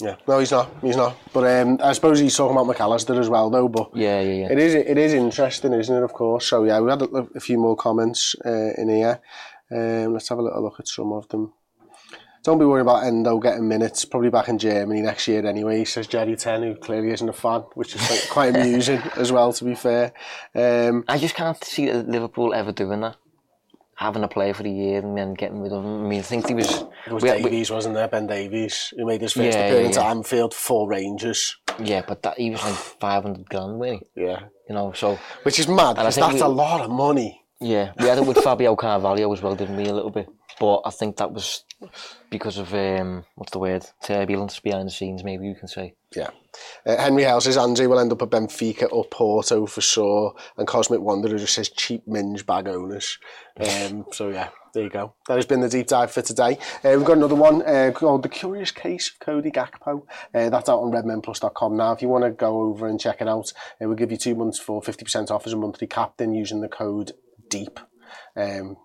Yeah, 0.00 0.16
no, 0.26 0.38
he's 0.38 0.50
not. 0.50 0.70
He's 0.82 0.96
not. 0.96 1.16
But 1.32 1.44
um, 1.44 1.78
I 1.82 1.92
suppose 1.92 2.18
he's 2.18 2.36
talking 2.36 2.56
about 2.56 2.72
McAllister 2.72 3.18
as 3.18 3.28
well, 3.28 3.48
though. 3.48 3.68
But 3.68 3.96
Yeah, 3.96 4.20
yeah, 4.20 4.32
yeah. 4.32 4.52
It 4.52 4.58
is 4.58 4.74
it 4.74 4.98
is 4.98 5.12
interesting, 5.12 5.72
isn't 5.72 5.96
it? 5.96 6.02
Of 6.02 6.12
course. 6.12 6.46
So 6.46 6.64
yeah, 6.64 6.80
we 6.80 6.90
had 6.90 7.02
a, 7.02 7.26
a 7.34 7.40
few 7.40 7.58
more 7.58 7.76
comments 7.76 8.36
uh, 8.44 8.72
in 8.76 8.88
here. 8.88 9.20
Um, 9.70 10.12
let's 10.14 10.28
have 10.28 10.38
a 10.38 10.42
little 10.42 10.62
look 10.62 10.80
at 10.80 10.88
some 10.88 11.12
of 11.12 11.28
them. 11.28 11.52
Don't 12.48 12.58
be 12.58 12.64
worried 12.64 12.80
about 12.80 13.04
Endo 13.04 13.38
getting 13.40 13.68
minutes. 13.68 14.06
Probably 14.06 14.30
back 14.30 14.48
in 14.48 14.56
Germany 14.56 15.02
next 15.02 15.28
year 15.28 15.44
anyway. 15.46 15.84
Says 15.84 16.06
Jerry 16.06 16.34
Ten, 16.34 16.62
who 16.62 16.74
clearly 16.76 17.10
isn't 17.12 17.28
a 17.28 17.32
fan, 17.34 17.60
which 17.74 17.94
is 17.94 18.00
quite, 18.06 18.26
quite 18.30 18.56
amusing 18.62 19.02
as 19.16 19.30
well. 19.30 19.52
To 19.52 19.64
be 19.66 19.74
fair, 19.74 20.14
um, 20.54 21.04
I 21.08 21.18
just 21.18 21.34
can't 21.34 21.62
see 21.62 21.92
Liverpool 21.92 22.54
ever 22.54 22.72
doing 22.72 23.02
that. 23.02 23.16
Having 23.96 24.24
a 24.24 24.28
player 24.28 24.54
for 24.54 24.62
a 24.64 24.70
year 24.70 25.00
and 25.00 25.14
then 25.18 25.34
getting 25.34 25.60
rid 25.60 25.72
of 25.72 25.84
him. 25.84 26.06
I 26.06 26.08
mean, 26.08 26.20
I 26.20 26.22
think 26.22 26.48
he 26.48 26.54
was. 26.54 26.70
it 27.06 27.12
was 27.12 27.22
we- 27.22 27.32
we- 27.32 27.42
Davies, 27.42 27.70
wasn't 27.70 27.96
there? 27.96 28.08
Ben 28.08 28.26
Davies, 28.26 28.94
who 28.96 29.04
made 29.04 29.20
his 29.20 29.34
first 29.34 29.54
Yeah, 29.58 29.66
appearance 29.66 29.96
yeah, 29.96 30.02
yeah. 30.04 30.08
at 30.08 30.16
Anfield 30.16 30.54
for 30.54 30.88
Rangers. 30.88 31.54
yeah, 31.78 32.02
but 32.08 32.22
that 32.22 32.38
he 32.38 32.48
was 32.50 32.64
like 32.64 32.72
500 32.72 33.46
grand, 33.50 33.78
wasn't 33.78 34.00
Yeah. 34.16 34.44
You 34.70 34.74
know, 34.74 34.92
so 34.92 35.18
which 35.42 35.58
is 35.58 35.68
mad 35.68 35.98
And 35.98 35.98
I 35.98 36.02
because 36.04 36.14
think 36.14 36.26
that's 36.28 36.34
we- 36.36 36.40
a 36.40 36.48
lot 36.48 36.80
of 36.80 36.90
money. 36.90 37.37
Yeah, 37.60 37.92
we 37.98 38.06
had 38.06 38.18
it 38.18 38.26
with 38.26 38.38
Fabio 38.38 38.76
Carvalho 38.76 39.32
as 39.32 39.42
well, 39.42 39.56
didn't 39.56 39.76
we, 39.76 39.86
a 39.86 39.94
little 39.94 40.10
bit? 40.10 40.28
But 40.60 40.82
I 40.84 40.90
think 40.90 41.16
that 41.16 41.32
was 41.32 41.64
because 42.30 42.58
of, 42.58 42.72
um, 42.72 43.24
what's 43.34 43.52
the 43.52 43.58
word, 43.58 43.84
turbulence 44.02 44.58
behind 44.60 44.86
the 44.86 44.92
scenes, 44.92 45.24
maybe 45.24 45.46
you 45.46 45.54
can 45.54 45.68
say. 45.68 45.94
Yeah. 46.14 46.30
Uh, 46.86 46.96
Henry 46.96 47.24
House 47.24 47.44
says 47.44 47.56
Andre 47.56 47.86
will 47.86 47.98
end 47.98 48.12
up 48.12 48.22
at 48.22 48.30
Benfica 48.30 48.88
or 48.90 49.04
Porto 49.04 49.66
for 49.66 49.80
sure. 49.80 50.34
And 50.56 50.66
Cosmic 50.66 51.00
Wanderer 51.00 51.38
just 51.38 51.54
says 51.54 51.68
cheap 51.68 52.06
minge 52.06 52.46
bag 52.46 52.68
owners. 52.68 53.18
Um, 53.58 54.06
so 54.12 54.30
yeah, 54.30 54.48
there 54.72 54.84
you 54.84 54.90
go. 54.90 55.14
That 55.26 55.36
has 55.36 55.46
been 55.46 55.60
the 55.60 55.68
deep 55.68 55.88
dive 55.88 56.10
for 56.10 56.22
today. 56.22 56.58
Uh, 56.84 56.94
we've 56.96 57.04
got 57.04 57.18
another 57.18 57.34
one 57.34 57.62
uh, 57.62 57.92
called 57.94 58.22
The 58.22 58.28
Curious 58.28 58.70
Case 58.70 59.10
of 59.10 59.18
Cody 59.20 59.50
Gakpo. 59.50 60.02
Uh, 60.34 60.48
that's 60.48 60.68
out 60.68 60.80
on 60.80 60.92
redmenplus.com 60.92 61.76
now. 61.76 61.92
If 61.92 62.02
you 62.02 62.08
want 62.08 62.24
to 62.24 62.30
go 62.30 62.62
over 62.62 62.86
and 62.86 63.00
check 63.00 63.20
it 63.20 63.28
out, 63.28 63.52
uh, 63.80 63.86
we'll 63.86 63.94
give 63.94 64.10
you 64.10 64.18
two 64.18 64.34
months 64.34 64.58
for 64.58 64.80
50% 64.80 65.30
off 65.30 65.46
as 65.46 65.52
a 65.52 65.56
monthly 65.56 65.86
captain 65.86 66.34
using 66.34 66.60
the 66.60 66.68
code 66.68 67.12
DEEP. 67.48 67.80
Um, 68.36 68.76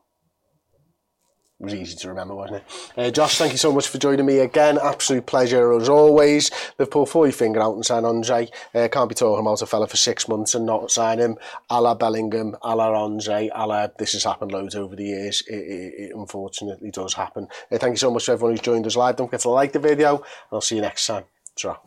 it 1.64 1.66
was 1.66 1.76
easy 1.76 1.96
to 1.96 2.10
remember, 2.10 2.36
wasn't 2.36 2.58
it? 2.58 2.92
Uh, 2.98 3.10
Josh, 3.10 3.38
thank 3.38 3.54
you 3.54 3.58
so 3.58 3.72
much 3.72 3.88
for 3.88 3.98
joining 3.98 4.26
me 4.26 4.40
again. 4.40 4.78
Absolute 4.84 5.26
pleasure 5.26 5.72
as 5.74 5.88
always. 5.88 6.52
Liverpool, 6.78 7.06
pull 7.06 7.26
your 7.26 7.32
finger 7.32 7.62
out 7.62 7.76
and 7.76 7.86
sign 7.86 8.04
Andre. 8.04 8.50
Uh, 8.76 8.90
can't 8.92 9.08
be 9.08 9.16
talking 9.16 9.40
about 9.40 9.62
a 9.62 9.66
fella 9.66 9.88
for 9.88 9.96
six 9.96 10.28
months 10.28 10.56
and 10.56 10.66
not 10.66 10.92
sign 10.92 11.20
him. 11.20 11.38
A 11.70 11.80
la 11.80 11.96
Bellingham, 11.96 12.58
a 12.64 12.76
la 12.76 12.92
Andre, 13.02 13.50
a 13.56 13.66
la 13.66 13.88
this 13.98 14.12
has 14.12 14.26
happened 14.26 14.52
loads 14.52 14.76
over 14.76 14.94
the 14.96 15.06
years. 15.06 15.42
It, 15.48 15.56
it, 15.56 15.94
it 15.98 16.12
unfortunately 16.14 16.92
does 16.92 17.14
happen. 17.14 17.48
Uh, 17.72 17.78
thank 17.78 17.94
you 17.94 17.98
so 17.98 18.12
much 18.12 18.26
to 18.26 18.34
everyone 18.34 18.54
who's 18.54 18.62
joined 18.62 18.86
us 18.86 18.98
live. 18.98 19.16
Don't 19.16 19.28
forget 19.28 19.42
to 19.42 19.50
like 19.50 19.72
the 19.72 19.80
video 19.80 20.18
and 20.18 20.26
I'll 20.52 20.60
see 20.60 20.76
you 20.76 20.82
next 20.82 21.08
time. 21.08 21.24
Ciao. 21.56 21.80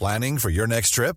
Planning 0.00 0.38
for 0.38 0.50
your 0.50 0.66
next 0.66 0.90
trip? 0.90 1.16